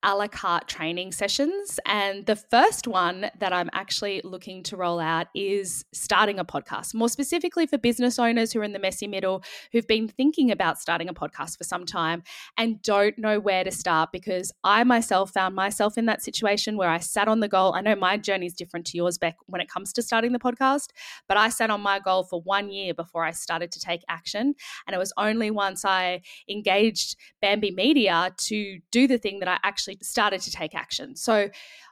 a 0.06 0.16
la 0.16 0.28
carte 0.28 0.68
training 0.68 1.12
sessions. 1.12 1.80
And 1.84 2.28
the 2.28 2.36
first 2.36 2.88
one 2.88 3.32
that 3.40 3.52
I'm 3.52 3.72
actually 3.74 4.22
looking 4.24 4.62
to 4.64 4.78
roll 4.78 5.00
out 5.00 5.28
is 5.34 5.84
starting 5.94 6.38
a 6.38 6.46
podcast, 6.46 6.94
more 6.94 7.10
specifically 7.10 7.66
for 7.66 7.80
business 7.80 8.20
owners 8.20 8.54
who 8.54 8.60
are 8.60 8.64
in 8.64 8.72
the 8.72 8.80
messy 8.80 9.08
middle, 9.08 9.44
who've 9.72 9.88
been 9.88 10.08
thinking 10.08 10.52
about 10.52 10.80
starting 10.80 11.10
a 11.10 11.14
podcast 11.14 11.58
for 11.58 11.64
some 11.64 11.88
time 11.88 12.22
and 12.56 12.84
don't 12.84 13.18
know 13.18 13.40
where 13.40 13.64
to 13.64 13.72
start 13.72 14.12
because 14.12 14.52
I 14.64 14.84
myself 14.84 15.32
found 15.32 15.56
myself 15.56 15.98
in 15.98 16.06
that 16.06 16.22
situation 16.22 16.78
where 16.78 16.90
I 16.90 17.00
sat 17.00 17.28
on 17.28 17.40
the 17.40 17.48
goal. 17.48 17.74
I 17.74 17.82
know 17.82 17.96
my 17.96 18.16
journey 18.16 18.46
is 18.46 18.54
different 18.54 18.86
to 18.88 18.98
yours, 18.98 19.18
Bec, 19.18 19.36
when 19.48 19.60
it 19.60 19.70
comes 19.70 19.92
to 19.94 20.04
starting 20.04 20.34
the 20.34 20.40
podcast, 20.40 20.90
but 21.28 21.36
I 21.36 21.50
sat 21.50 21.72
on 21.72 21.82
my 21.82 22.00
goal 22.00 22.26
for 22.26 22.42
one 22.44 22.70
year 22.70 22.94
before 22.94 23.26
I 23.26 23.32
started 23.32 23.72
to 23.72 23.80
take 23.80 24.04
action. 24.08 24.54
And 24.86 24.94
it 24.94 25.00
was 25.00 25.12
only 25.18 25.50
once 25.50 25.84
I 25.84 26.22
engaged 26.48 27.16
Bambi 27.42 27.72
Media 27.72 28.32
to 28.38 28.78
do 28.92 29.08
the 29.08 29.18
thing 29.18 29.40
that 29.40 29.48
I 29.48 29.58
actually 29.64 29.95
started 30.02 30.42
to 30.42 30.52
take 30.52 30.76
action. 30.76 31.16
So, 31.16 31.50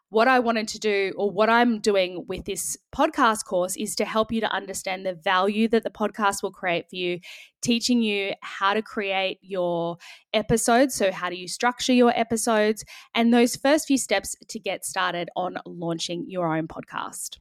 what 0.09 0.27
I 0.27 0.37
wanted 0.39 0.67
to 0.67 0.79
do, 0.79 1.11
or 1.17 1.31
what 1.31 1.49
I'm 1.49 1.79
doing 1.79 2.25
with 2.27 2.45
this 2.45 2.77
podcast 2.95 3.45
course, 3.45 3.75
is 3.75 3.95
to 3.95 4.05
help 4.05 4.31
you 4.31 4.41
to 4.41 4.51
understand 4.51 5.07
the 5.07 5.15
value 5.15 5.67
that 5.69 5.83
the 5.83 5.89
podcast 5.89 6.43
will 6.43 6.51
create 6.51 6.87
for 6.87 6.95
you, 6.95 7.19
teaching 7.63 8.03
you 8.03 8.33
how 8.41 8.75
to 8.75 8.83
create 8.83 9.39
your 9.41 9.97
episodes. 10.31 10.93
So, 10.93 11.11
how 11.11 11.31
do 11.31 11.35
you 11.35 11.47
structure 11.47 11.93
your 11.93 12.13
episodes, 12.15 12.85
and 13.15 13.33
those 13.33 13.55
first 13.55 13.87
few 13.87 13.97
steps 13.97 14.35
to 14.47 14.59
get 14.59 14.85
started 14.85 15.29
on 15.35 15.57
launching 15.65 16.25
your 16.29 16.55
own 16.55 16.67
podcast. 16.67 17.39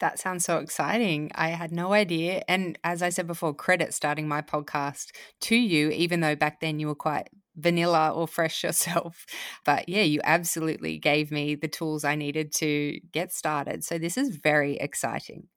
That 0.00 0.18
sounds 0.18 0.44
so 0.44 0.58
exciting. 0.58 1.30
I 1.34 1.48
had 1.48 1.72
no 1.72 1.92
idea. 1.92 2.42
And 2.48 2.78
as 2.84 3.02
I 3.02 3.08
said 3.08 3.26
before, 3.26 3.52
credit 3.52 3.92
starting 3.92 4.28
my 4.28 4.42
podcast 4.42 5.10
to 5.42 5.56
you, 5.56 5.90
even 5.90 6.20
though 6.20 6.36
back 6.36 6.60
then 6.60 6.78
you 6.78 6.86
were 6.86 6.94
quite 6.94 7.28
vanilla 7.58 8.10
or 8.10 8.26
fresh 8.26 8.62
yourself. 8.64 9.26
But 9.64 9.88
yeah, 9.88 10.02
you 10.02 10.20
absolutely 10.24 10.98
gave 10.98 11.30
me 11.30 11.54
the 11.54 11.68
tools 11.68 12.04
I 12.04 12.14
needed 12.14 12.52
to 12.56 13.00
get 13.12 13.32
started. 13.32 13.84
So 13.84 13.98
this 13.98 14.16
is 14.16 14.36
very 14.36 14.76
exciting. 14.76 15.48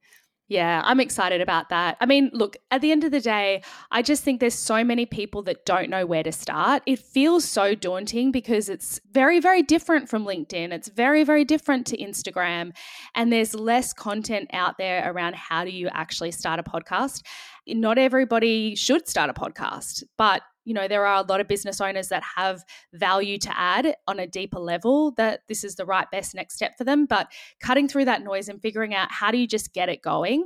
Yeah, 0.51 0.81
I'm 0.83 0.99
excited 0.99 1.39
about 1.39 1.69
that. 1.69 1.95
I 2.01 2.05
mean, 2.05 2.29
look, 2.33 2.57
at 2.71 2.81
the 2.81 2.91
end 2.91 3.05
of 3.05 3.11
the 3.11 3.21
day, 3.21 3.63
I 3.89 4.01
just 4.01 4.21
think 4.21 4.41
there's 4.41 4.53
so 4.53 4.83
many 4.83 5.05
people 5.05 5.43
that 5.43 5.65
don't 5.65 5.89
know 5.89 6.05
where 6.05 6.23
to 6.23 6.31
start. 6.33 6.83
It 6.85 6.99
feels 6.99 7.45
so 7.45 7.73
daunting 7.73 8.33
because 8.33 8.67
it's 8.67 8.99
very, 9.13 9.39
very 9.39 9.63
different 9.63 10.09
from 10.09 10.25
LinkedIn. 10.25 10.73
It's 10.73 10.89
very, 10.89 11.23
very 11.23 11.45
different 11.45 11.87
to 11.87 11.97
Instagram. 11.97 12.73
And 13.15 13.31
there's 13.31 13.55
less 13.55 13.93
content 13.93 14.49
out 14.51 14.77
there 14.77 15.09
around 15.09 15.35
how 15.35 15.63
do 15.63 15.71
you 15.71 15.87
actually 15.93 16.31
start 16.31 16.59
a 16.59 16.63
podcast. 16.63 17.21
Not 17.65 17.97
everybody 17.97 18.75
should 18.75 19.07
start 19.07 19.29
a 19.29 19.33
podcast, 19.33 20.03
but 20.17 20.41
you 20.65 20.74
know, 20.74 20.88
there 20.88 21.06
are 21.06 21.24
a 21.24 21.28
lot 21.28 21.41
of 21.41 21.47
business 21.47 21.82
owners 21.82 22.10
that 22.10 22.24
have 22.36 22.63
value 22.93 23.38
to 23.39 23.60
add 23.60 23.95
on 24.08 24.19
a 24.19 24.28
deeper 24.28 24.60
level 24.60 25.12
that 25.17 25.41
this 25.47 25.63
is 25.63 25.76
the 25.76 25.86
right 25.86 26.10
best 26.12 26.36
next 26.36 26.56
step 26.56 26.78
for 26.78 26.84
them. 26.84 27.06
But 27.06 27.32
cutting 27.62 27.88
through 27.88 28.06
that 28.06 28.24
noise 28.24 28.50
and 28.50 28.62
figuring 28.62 28.93
out 28.93 29.12
how 29.12 29.32
do 29.32 29.38
you 29.38 29.47
just 29.47 29.74
get 29.74 29.89
it 29.89 30.02
going 30.02 30.45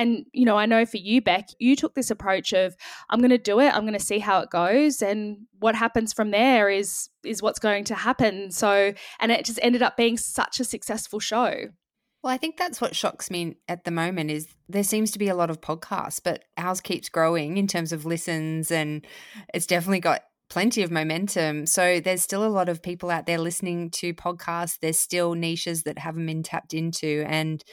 and, 0.00 0.24
you 0.32 0.46
know, 0.46 0.56
I 0.56 0.64
know 0.64 0.86
for 0.86 0.96
you, 0.96 1.20
Bec, 1.20 1.48
you 1.58 1.76
took 1.76 1.94
this 1.94 2.10
approach 2.10 2.54
of 2.54 2.74
I'm 3.10 3.18
going 3.18 3.30
to 3.30 3.38
do 3.38 3.60
it, 3.60 3.74
I'm 3.74 3.82
going 3.82 3.92
to 3.92 3.98
see 3.98 4.18
how 4.18 4.40
it 4.40 4.48
goes. 4.48 5.02
And 5.02 5.46
what 5.58 5.74
happens 5.74 6.14
from 6.14 6.30
there 6.30 6.70
is 6.70 7.10
is 7.22 7.42
what's 7.42 7.58
going 7.58 7.84
to 7.84 7.94
happen. 7.94 8.50
So 8.50 8.94
and 9.18 9.30
it 9.30 9.44
just 9.44 9.58
ended 9.62 9.82
up 9.82 9.98
being 9.98 10.16
such 10.16 10.58
a 10.58 10.64
successful 10.64 11.20
show. 11.20 11.66
Well, 12.22 12.32
I 12.32 12.36
think 12.36 12.58
that's 12.58 12.80
what 12.80 12.94
shocks 12.94 13.30
me 13.30 13.56
at 13.66 13.84
the 13.84 13.90
moment 13.90 14.30
is 14.30 14.46
there 14.68 14.84
seems 14.84 15.10
to 15.12 15.18
be 15.18 15.28
a 15.28 15.34
lot 15.34 15.48
of 15.48 15.60
podcasts, 15.60 16.20
but 16.22 16.44
ours 16.58 16.80
keeps 16.80 17.08
growing 17.08 17.56
in 17.56 17.66
terms 17.66 17.92
of 17.92 18.04
listens 18.04 18.70
and 18.70 19.06
it's 19.54 19.66
definitely 19.66 20.00
got 20.00 20.22
plenty 20.50 20.82
of 20.82 20.90
momentum. 20.90 21.64
So 21.64 21.98
there's 22.00 22.22
still 22.22 22.44
a 22.44 22.48
lot 22.48 22.68
of 22.68 22.82
people 22.82 23.08
out 23.10 23.24
there 23.24 23.38
listening 23.38 23.90
to 23.92 24.12
podcasts. 24.12 24.78
There's 24.80 24.98
still 24.98 25.34
niches 25.34 25.84
that 25.84 25.98
haven't 25.98 26.26
been 26.26 26.42
tapped 26.42 26.74
into. 26.74 27.24
And 27.26 27.64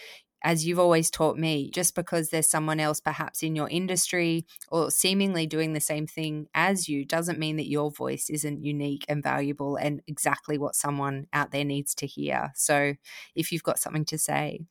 as 0.43 0.65
you've 0.65 0.79
always 0.79 1.09
taught 1.09 1.37
me, 1.37 1.69
just 1.71 1.95
because 1.95 2.29
there's 2.29 2.49
someone 2.49 2.79
else 2.79 2.99
perhaps 2.99 3.43
in 3.43 3.55
your 3.55 3.69
industry 3.69 4.45
or 4.69 4.91
seemingly 4.91 5.47
doing 5.47 5.73
the 5.73 5.79
same 5.79 6.07
thing 6.07 6.47
as 6.53 6.87
you 6.87 7.05
doesn't 7.05 7.39
mean 7.39 7.57
that 7.57 7.69
your 7.69 7.91
voice 7.91 8.29
isn't 8.29 8.63
unique 8.63 9.05
and 9.09 9.23
valuable 9.23 9.75
and 9.75 10.01
exactly 10.07 10.57
what 10.57 10.75
someone 10.75 11.27
out 11.33 11.51
there 11.51 11.65
needs 11.65 11.95
to 11.95 12.07
hear. 12.07 12.51
So 12.55 12.93
if 13.35 13.51
you've 13.51 13.63
got 13.63 13.79
something 13.79 14.05
to 14.05 14.17
say, 14.17 14.61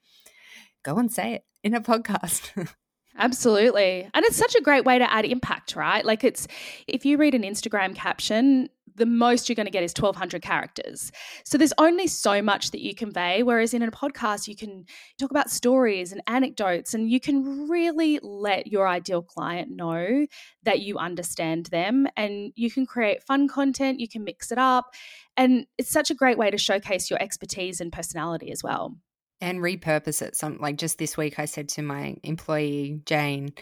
go 0.83 0.97
and 0.97 1.13
say 1.13 1.35
it 1.35 1.45
in 1.65 1.75
a 1.75 1.81
podcast. 1.83 2.69
Absolutely. 3.19 4.09
And 4.13 4.25
it's 4.25 4.37
such 4.37 4.55
a 4.55 4.61
great 4.61 4.85
way 4.85 4.99
to 4.99 5.11
add 5.11 5.25
impact, 5.25 5.75
right? 5.75 6.05
Like 6.05 6.23
it's 6.25 6.47
if 6.87 7.05
you 7.05 7.17
read 7.17 7.35
an 7.35 7.43
Instagram 7.43 7.95
caption, 7.95 8.69
the 8.97 9.07
most 9.07 9.49
you're 9.49 9.57
going 9.57 9.67
to 9.67 9.73
get 9.73 9.83
is 9.83 9.93
1200 9.93 10.43
characters. 10.43 11.13
So 11.45 11.59
there's 11.59 11.73
only 11.79 12.07
so 12.07 12.41
much 12.41 12.71
that 12.71 12.81
you 12.81 12.95
convey 12.95 13.43
whereas 13.43 13.75
in 13.75 13.83
a 13.83 13.91
podcast 13.91 14.49
you 14.49 14.57
can 14.57 14.85
talk 15.19 15.31
about 15.31 15.51
stories 15.51 16.13
and 16.13 16.23
anecdotes 16.27 16.95
and 16.95 17.11
you 17.11 17.21
can 17.21 17.69
really 17.69 18.19
let 18.23 18.67
your 18.67 18.89
ideal 18.89 19.23
client 19.23 19.71
know 19.71 20.27
that 20.63 20.81
you 20.81 20.99
understand 20.99 21.67
them 21.67 22.07
and 22.17 22.53
you 22.55 22.71
can 22.71 22.87
create 22.87 23.23
fun 23.23 23.49
content, 23.49 24.01
you 24.01 24.09
can 24.09 24.25
mix 24.25 24.51
it 24.51 24.59
up 24.59 24.95
and 25.37 25.67
it's 25.77 25.91
such 25.91 26.11
a 26.11 26.15
great 26.15 26.39
way 26.39 26.51
to 26.51 26.59
showcase 26.59 27.11
your 27.11 27.23
expertise 27.23 27.81
and 27.81 27.93
personality 27.93 28.51
as 28.51 28.63
well 28.63 28.97
and 29.41 29.59
repurpose 29.59 30.23
it. 30.23 30.37
Some 30.37 30.59
like 30.59 30.77
just 30.77 30.99
this 30.99 31.17
week, 31.17 31.39
I 31.39 31.45
said 31.45 31.69
to 31.71 31.83
my 31.83 32.17
employee 32.23 33.01
Jane, 33.05 33.53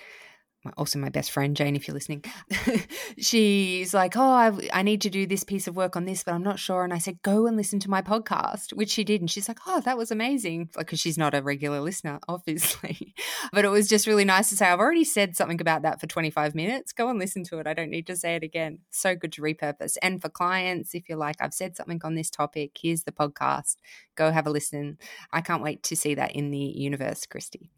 also 0.77 0.99
my 0.99 1.09
best 1.09 1.31
friend 1.31 1.57
Jane, 1.57 1.77
if 1.77 1.87
you're 1.87 1.95
listening, 1.95 2.25
she's 3.19 3.93
like, 3.93 4.17
"Oh, 4.17 4.23
I, 4.23 4.53
I 4.73 4.83
need 4.83 5.03
to 5.03 5.11
do 5.11 5.27
this 5.27 5.45
piece 5.45 5.67
of 5.67 5.77
work 5.77 5.97
on 5.97 6.05
this, 6.05 6.23
but 6.25 6.35
I'm 6.35 6.43
not 6.43 6.59
sure." 6.59 6.85
And 6.85 6.93
I 6.93 6.99
said, 6.99 7.23
"Go 7.23 7.47
and 7.47 7.57
listen 7.57 7.81
to 7.81 7.91
my 7.91 8.03
podcast," 8.03 8.73
which 8.73 8.91
she 8.91 9.05
did, 9.05 9.21
and 9.21 9.31
she's 9.31 9.49
like, 9.49 9.59
"Oh, 9.67 9.81
that 9.81 9.99
was 9.99 10.11
amazing," 10.11 10.71
because 10.77 11.01
she's 11.01 11.19
not 11.19 11.35
a 11.35 11.43
regular 11.43 11.81
listener, 11.81 12.19
obviously. 12.29 13.15
but 13.53 13.65
it 13.65 13.69
was 13.69 13.89
just 13.89 14.07
really 14.07 14.25
nice 14.25 14.49
to 14.51 14.57
say, 14.57 14.67
"I've 14.67 14.81
already 14.81 15.05
said 15.05 15.37
something 15.37 15.61
about 15.61 15.83
that 15.83 16.01
for 16.01 16.07
25 16.07 16.55
minutes. 16.55 16.93
Go 16.93 17.09
and 17.09 17.19
listen 17.19 17.45
to 17.45 17.59
it. 17.59 17.67
I 17.67 17.75
don't 17.75 17.91
need 17.91 18.07
to 18.07 18.17
say 18.17 18.37
it 18.37 18.43
again." 18.43 18.79
So 18.91 19.15
good 19.15 19.33
to 19.33 19.43
repurpose. 19.43 19.97
And 20.03 20.21
for 20.21 20.29
clients, 20.29 20.95
if 20.95 21.09
you're 21.09 21.19
like, 21.19 21.37
"I've 21.41 21.55
said 21.55 21.77
something 21.77 22.01
on 22.05 22.15
this 22.15 22.31
topic. 22.31 22.79
Here's 22.81 23.05
the 23.05 23.13
podcast. 23.13 23.77
Go 24.15 24.31
have 24.31 24.47
a 24.47 24.51
listen." 24.51 24.99
I 25.33 25.41
can't 25.41 25.63
wait 25.63 25.83
to 25.85 25.97
see 25.97 26.15
that 26.15 26.33
in 26.33 26.51
the 26.51 26.59
universe, 26.59 27.27
Christy. 27.27 27.71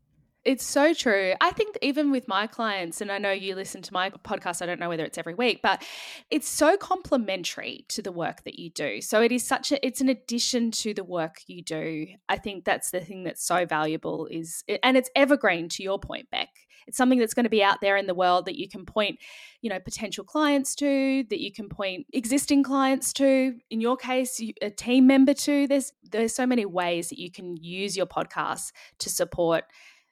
It's 0.46 0.64
so 0.64 0.94
true. 0.94 1.34
I 1.40 1.50
think 1.50 1.76
even 1.82 2.12
with 2.12 2.28
my 2.28 2.46
clients, 2.46 3.00
and 3.00 3.10
I 3.10 3.18
know 3.18 3.32
you 3.32 3.56
listen 3.56 3.82
to 3.82 3.92
my 3.92 4.10
podcast, 4.10 4.62
I 4.62 4.66
don't 4.66 4.78
know 4.78 4.88
whether 4.88 5.04
it's 5.04 5.18
every 5.18 5.34
week, 5.34 5.58
but 5.60 5.82
it's 6.30 6.48
so 6.48 6.76
complementary 6.76 7.84
to 7.88 8.00
the 8.00 8.12
work 8.12 8.44
that 8.44 8.56
you 8.56 8.70
do. 8.70 9.00
So 9.00 9.20
it 9.22 9.32
is 9.32 9.44
such 9.44 9.72
a, 9.72 9.84
it's 9.84 10.00
an 10.00 10.08
addition 10.08 10.70
to 10.70 10.94
the 10.94 11.02
work 11.02 11.38
you 11.48 11.64
do. 11.64 12.06
I 12.28 12.38
think 12.38 12.64
that's 12.64 12.92
the 12.92 13.00
thing 13.00 13.24
that's 13.24 13.44
so 13.44 13.66
valuable 13.66 14.28
is, 14.30 14.62
and 14.84 14.96
it's 14.96 15.10
evergreen 15.16 15.68
to 15.70 15.82
your 15.82 15.98
point, 15.98 16.30
Bec. 16.30 16.50
It's 16.86 16.96
something 16.96 17.18
that's 17.18 17.34
going 17.34 17.42
to 17.42 17.50
be 17.50 17.64
out 17.64 17.80
there 17.80 17.96
in 17.96 18.06
the 18.06 18.14
world 18.14 18.46
that 18.46 18.56
you 18.56 18.68
can 18.68 18.86
point, 18.86 19.18
you 19.62 19.68
know, 19.68 19.80
potential 19.80 20.22
clients 20.22 20.76
to, 20.76 21.24
that 21.28 21.40
you 21.40 21.52
can 21.52 21.68
point 21.68 22.06
existing 22.12 22.62
clients 22.62 23.12
to. 23.14 23.56
In 23.70 23.80
your 23.80 23.96
case, 23.96 24.40
a 24.62 24.70
team 24.70 25.08
member 25.08 25.34
to. 25.34 25.66
There's 25.66 25.92
there's 26.04 26.36
so 26.36 26.46
many 26.46 26.64
ways 26.64 27.08
that 27.08 27.18
you 27.18 27.32
can 27.32 27.56
use 27.56 27.96
your 27.96 28.06
podcast 28.06 28.70
to 29.00 29.10
support 29.10 29.64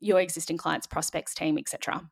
your 0.04 0.20
existing 0.20 0.58
clients, 0.58 0.86
prospects, 0.86 1.34
team, 1.34 1.58
etc. 1.58 2.10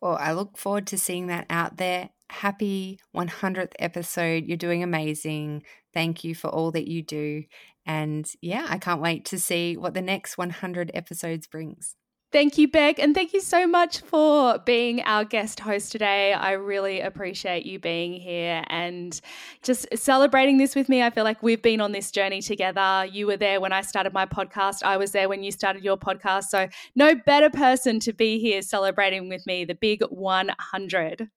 Well, 0.00 0.16
I 0.20 0.32
look 0.32 0.56
forward 0.58 0.86
to 0.88 0.98
seeing 0.98 1.28
that 1.28 1.46
out 1.50 1.76
there. 1.76 2.10
Happy 2.30 3.00
100th 3.16 3.72
episode. 3.78 4.44
You're 4.46 4.56
doing 4.56 4.82
amazing. 4.82 5.62
Thank 5.94 6.24
you 6.24 6.34
for 6.34 6.48
all 6.48 6.70
that 6.72 6.88
you 6.88 7.02
do. 7.02 7.44
And 7.86 8.30
yeah, 8.42 8.66
I 8.68 8.78
can't 8.78 9.00
wait 9.00 9.24
to 9.26 9.38
see 9.38 9.76
what 9.76 9.94
the 9.94 10.02
next 10.02 10.36
100 10.36 10.90
episodes 10.94 11.46
brings. 11.46 11.94
Thank 12.30 12.58
you, 12.58 12.68
Bec. 12.68 12.98
And 12.98 13.14
thank 13.14 13.32
you 13.32 13.40
so 13.40 13.66
much 13.66 14.00
for 14.00 14.58
being 14.66 15.00
our 15.02 15.24
guest 15.24 15.60
host 15.60 15.90
today. 15.92 16.34
I 16.34 16.52
really 16.52 17.00
appreciate 17.00 17.64
you 17.64 17.78
being 17.78 18.12
here 18.12 18.62
and 18.66 19.18
just 19.62 19.86
celebrating 19.94 20.58
this 20.58 20.74
with 20.76 20.90
me. 20.90 21.02
I 21.02 21.08
feel 21.08 21.24
like 21.24 21.42
we've 21.42 21.62
been 21.62 21.80
on 21.80 21.92
this 21.92 22.10
journey 22.10 22.42
together. 22.42 23.06
You 23.10 23.26
were 23.28 23.38
there 23.38 23.62
when 23.62 23.72
I 23.72 23.80
started 23.80 24.12
my 24.12 24.26
podcast, 24.26 24.82
I 24.82 24.98
was 24.98 25.12
there 25.12 25.26
when 25.30 25.42
you 25.42 25.50
started 25.50 25.82
your 25.82 25.96
podcast. 25.96 26.44
So, 26.44 26.68
no 26.94 27.14
better 27.14 27.48
person 27.48 27.98
to 28.00 28.12
be 28.12 28.38
here 28.38 28.60
celebrating 28.60 29.30
with 29.30 29.46
me 29.46 29.64
the 29.64 29.74
big 29.74 30.02
100. 30.02 31.30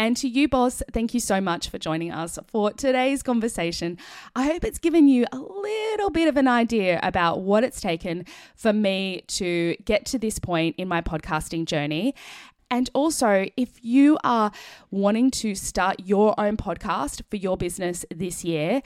And 0.00 0.16
to 0.16 0.28
you, 0.28 0.48
boss, 0.48 0.82
thank 0.94 1.12
you 1.12 1.20
so 1.20 1.42
much 1.42 1.68
for 1.68 1.76
joining 1.76 2.10
us 2.10 2.38
for 2.46 2.72
today's 2.72 3.22
conversation. 3.22 3.98
I 4.34 4.44
hope 4.44 4.64
it's 4.64 4.78
given 4.78 5.08
you 5.08 5.26
a 5.30 5.36
little 5.36 6.08
bit 6.08 6.26
of 6.26 6.38
an 6.38 6.48
idea 6.48 6.98
about 7.02 7.42
what 7.42 7.64
it's 7.64 7.82
taken 7.82 8.24
for 8.56 8.72
me 8.72 9.24
to 9.26 9.76
get 9.84 10.06
to 10.06 10.18
this 10.18 10.38
point 10.38 10.76
in 10.78 10.88
my 10.88 11.02
podcasting 11.02 11.66
journey 11.66 12.14
and 12.70 12.88
also, 12.94 13.46
if 13.56 13.82
you 13.82 14.16
are 14.22 14.52
wanting 14.92 15.30
to 15.32 15.56
start 15.56 15.96
your 16.04 16.38
own 16.38 16.56
podcast 16.56 17.22
for 17.28 17.36
your 17.36 17.56
business 17.56 18.04
this 18.14 18.44
year, 18.44 18.82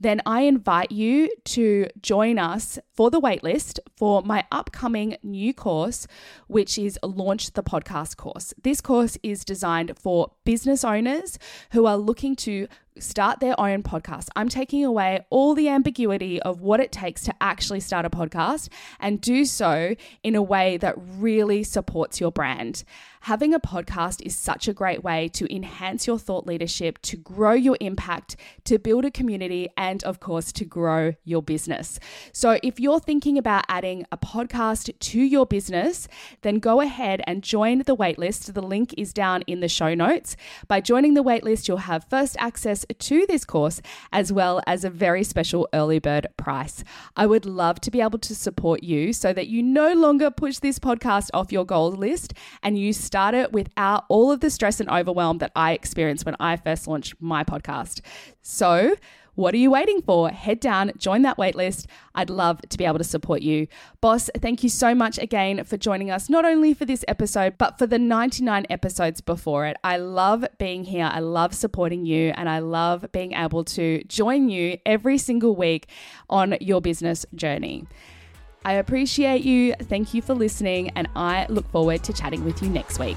then 0.00 0.20
I 0.26 0.42
invite 0.42 0.90
you 0.90 1.30
to 1.44 1.86
join 2.02 2.38
us 2.38 2.80
for 2.94 3.10
the 3.10 3.20
waitlist 3.20 3.78
for 3.96 4.22
my 4.22 4.44
upcoming 4.50 5.16
new 5.22 5.54
course, 5.54 6.08
which 6.48 6.78
is 6.78 6.98
Launch 7.04 7.52
the 7.52 7.62
Podcast 7.62 8.16
course. 8.16 8.52
This 8.60 8.80
course 8.80 9.16
is 9.22 9.44
designed 9.44 9.96
for 9.96 10.32
business 10.44 10.82
owners 10.82 11.38
who 11.70 11.86
are 11.86 11.96
looking 11.96 12.34
to 12.36 12.66
start 12.98 13.40
their 13.40 13.58
own 13.60 13.82
podcast. 13.82 14.28
I'm 14.36 14.48
taking 14.48 14.84
away 14.84 15.24
all 15.30 15.54
the 15.54 15.68
ambiguity 15.68 16.40
of 16.42 16.60
what 16.60 16.80
it 16.80 16.92
takes 16.92 17.22
to 17.24 17.34
actually 17.40 17.80
start 17.80 18.04
a 18.04 18.10
podcast 18.10 18.68
and 19.00 19.20
do 19.20 19.44
so 19.44 19.94
in 20.22 20.34
a 20.34 20.42
way 20.42 20.76
that 20.78 20.94
really 20.96 21.62
supports 21.62 22.20
your 22.20 22.32
brand. 22.32 22.84
Having 23.22 23.54
a 23.54 23.60
podcast 23.60 24.22
is 24.22 24.36
such 24.36 24.68
a 24.68 24.72
great 24.72 25.02
way 25.02 25.28
to 25.28 25.54
enhance 25.54 26.06
your 26.06 26.18
thought 26.18 26.46
leadership, 26.46 27.00
to 27.02 27.16
grow 27.16 27.52
your 27.52 27.76
impact, 27.80 28.36
to 28.64 28.78
build 28.78 29.04
a 29.04 29.10
community, 29.10 29.68
and 29.76 30.02
of 30.04 30.20
course, 30.20 30.52
to 30.52 30.64
grow 30.64 31.14
your 31.24 31.42
business. 31.42 31.98
So, 32.32 32.58
if 32.62 32.78
you're 32.78 33.00
thinking 33.00 33.36
about 33.36 33.64
adding 33.68 34.06
a 34.12 34.16
podcast 34.16 34.96
to 34.98 35.20
your 35.20 35.46
business, 35.46 36.08
then 36.42 36.58
go 36.58 36.80
ahead 36.80 37.22
and 37.26 37.42
join 37.42 37.80
the 37.80 37.96
waitlist. 37.96 38.52
The 38.52 38.62
link 38.62 38.94
is 38.96 39.12
down 39.12 39.42
in 39.42 39.60
the 39.60 39.68
show 39.68 39.94
notes. 39.94 40.36
By 40.68 40.80
joining 40.80 41.14
the 41.14 41.24
waitlist, 41.24 41.68
you'll 41.68 41.78
have 41.78 42.06
first 42.08 42.36
access 42.38 42.86
to 42.98 43.26
this 43.26 43.44
course 43.44 43.82
as 44.12 44.32
well 44.32 44.62
as 44.66 44.84
a 44.84 44.90
very 44.90 45.24
special 45.24 45.68
early 45.72 45.98
bird 45.98 46.28
price. 46.36 46.84
I 47.16 47.26
would 47.26 47.44
love 47.44 47.80
to 47.80 47.90
be 47.90 48.00
able 48.00 48.18
to 48.20 48.34
support 48.34 48.82
you 48.82 49.12
so 49.12 49.32
that 49.32 49.48
you 49.48 49.62
no 49.62 49.92
longer 49.92 50.30
push 50.30 50.58
this 50.58 50.78
podcast 50.78 51.30
off 51.34 51.52
your 51.52 51.64
goal 51.64 51.90
list 51.90 52.34
and 52.62 52.78
you 52.78 52.92
start 53.08 53.34
it 53.34 53.52
without 53.54 54.04
all 54.10 54.30
of 54.30 54.40
the 54.40 54.50
stress 54.50 54.80
and 54.80 54.90
overwhelm 54.90 55.38
that 55.38 55.50
I 55.56 55.72
experienced 55.72 56.26
when 56.26 56.36
I 56.38 56.56
first 56.56 56.86
launched 56.86 57.14
my 57.20 57.42
podcast. 57.42 58.02
So, 58.42 58.96
what 59.34 59.54
are 59.54 59.58
you 59.58 59.70
waiting 59.70 60.02
for? 60.02 60.28
Head 60.28 60.60
down, 60.60 60.92
join 60.98 61.22
that 61.22 61.38
waitlist. 61.38 61.86
I'd 62.14 62.28
love 62.28 62.60
to 62.68 62.76
be 62.76 62.84
able 62.84 62.98
to 62.98 63.04
support 63.04 63.40
you. 63.40 63.66
Boss, 64.02 64.28
thank 64.36 64.62
you 64.62 64.68
so 64.68 64.94
much 64.94 65.16
again 65.16 65.64
for 65.64 65.78
joining 65.78 66.10
us, 66.10 66.28
not 66.28 66.44
only 66.44 66.74
for 66.74 66.84
this 66.84 67.02
episode, 67.08 67.56
but 67.56 67.78
for 67.78 67.86
the 67.86 67.98
99 67.98 68.66
episodes 68.68 69.22
before 69.22 69.64
it. 69.64 69.78
I 69.82 69.96
love 69.96 70.44
being 70.58 70.84
here. 70.84 71.08
I 71.10 71.20
love 71.20 71.54
supporting 71.54 72.04
you, 72.04 72.32
and 72.34 72.48
I 72.48 72.58
love 72.58 73.06
being 73.12 73.32
able 73.32 73.64
to 73.78 74.04
join 74.04 74.50
you 74.50 74.78
every 74.84 75.16
single 75.16 75.56
week 75.56 75.88
on 76.28 76.56
your 76.60 76.82
business 76.82 77.24
journey. 77.34 77.86
I 78.64 78.74
appreciate 78.74 79.42
you. 79.42 79.74
Thank 79.74 80.14
you 80.14 80.22
for 80.22 80.34
listening, 80.34 80.90
and 80.90 81.08
I 81.16 81.46
look 81.48 81.68
forward 81.70 82.04
to 82.04 82.12
chatting 82.12 82.44
with 82.44 82.62
you 82.62 82.68
next 82.68 82.98
week. 82.98 83.16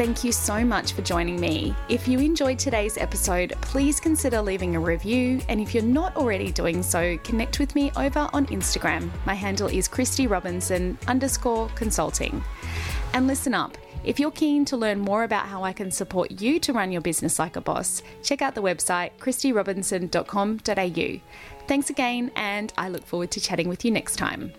Thank 0.00 0.24
you 0.24 0.32
so 0.32 0.64
much 0.64 0.94
for 0.94 1.02
joining 1.02 1.38
me. 1.38 1.74
If 1.90 2.08
you 2.08 2.20
enjoyed 2.20 2.58
today's 2.58 2.96
episode, 2.96 3.52
please 3.60 4.00
consider 4.00 4.40
leaving 4.40 4.74
a 4.74 4.80
review. 4.80 5.42
And 5.50 5.60
if 5.60 5.74
you're 5.74 5.84
not 5.84 6.16
already 6.16 6.50
doing 6.50 6.82
so, 6.82 7.18
connect 7.18 7.58
with 7.58 7.74
me 7.74 7.92
over 7.96 8.26
on 8.32 8.46
Instagram. 8.46 9.10
My 9.26 9.34
handle 9.34 9.68
is 9.68 9.88
Christy 9.88 10.26
Robinson 10.26 10.96
underscore 11.06 11.68
consulting. 11.74 12.42
And 13.12 13.26
listen 13.26 13.52
up. 13.52 13.76
If 14.02 14.18
you're 14.18 14.30
keen 14.30 14.64
to 14.66 14.78
learn 14.78 15.00
more 15.00 15.24
about 15.24 15.48
how 15.48 15.64
I 15.64 15.74
can 15.74 15.90
support 15.90 16.40
you 16.40 16.58
to 16.60 16.72
run 16.72 16.90
your 16.90 17.02
business 17.02 17.38
like 17.38 17.56
a 17.56 17.60
boss, 17.60 18.02
check 18.22 18.40
out 18.40 18.54
the 18.54 18.62
website 18.62 19.10
christyrobinson.com.au. 19.18 21.20
Thanks 21.70 21.88
again, 21.88 22.32
and 22.34 22.72
I 22.76 22.88
look 22.88 23.06
forward 23.06 23.30
to 23.30 23.40
chatting 23.40 23.68
with 23.68 23.84
you 23.84 23.92
next 23.92 24.16
time. 24.16 24.52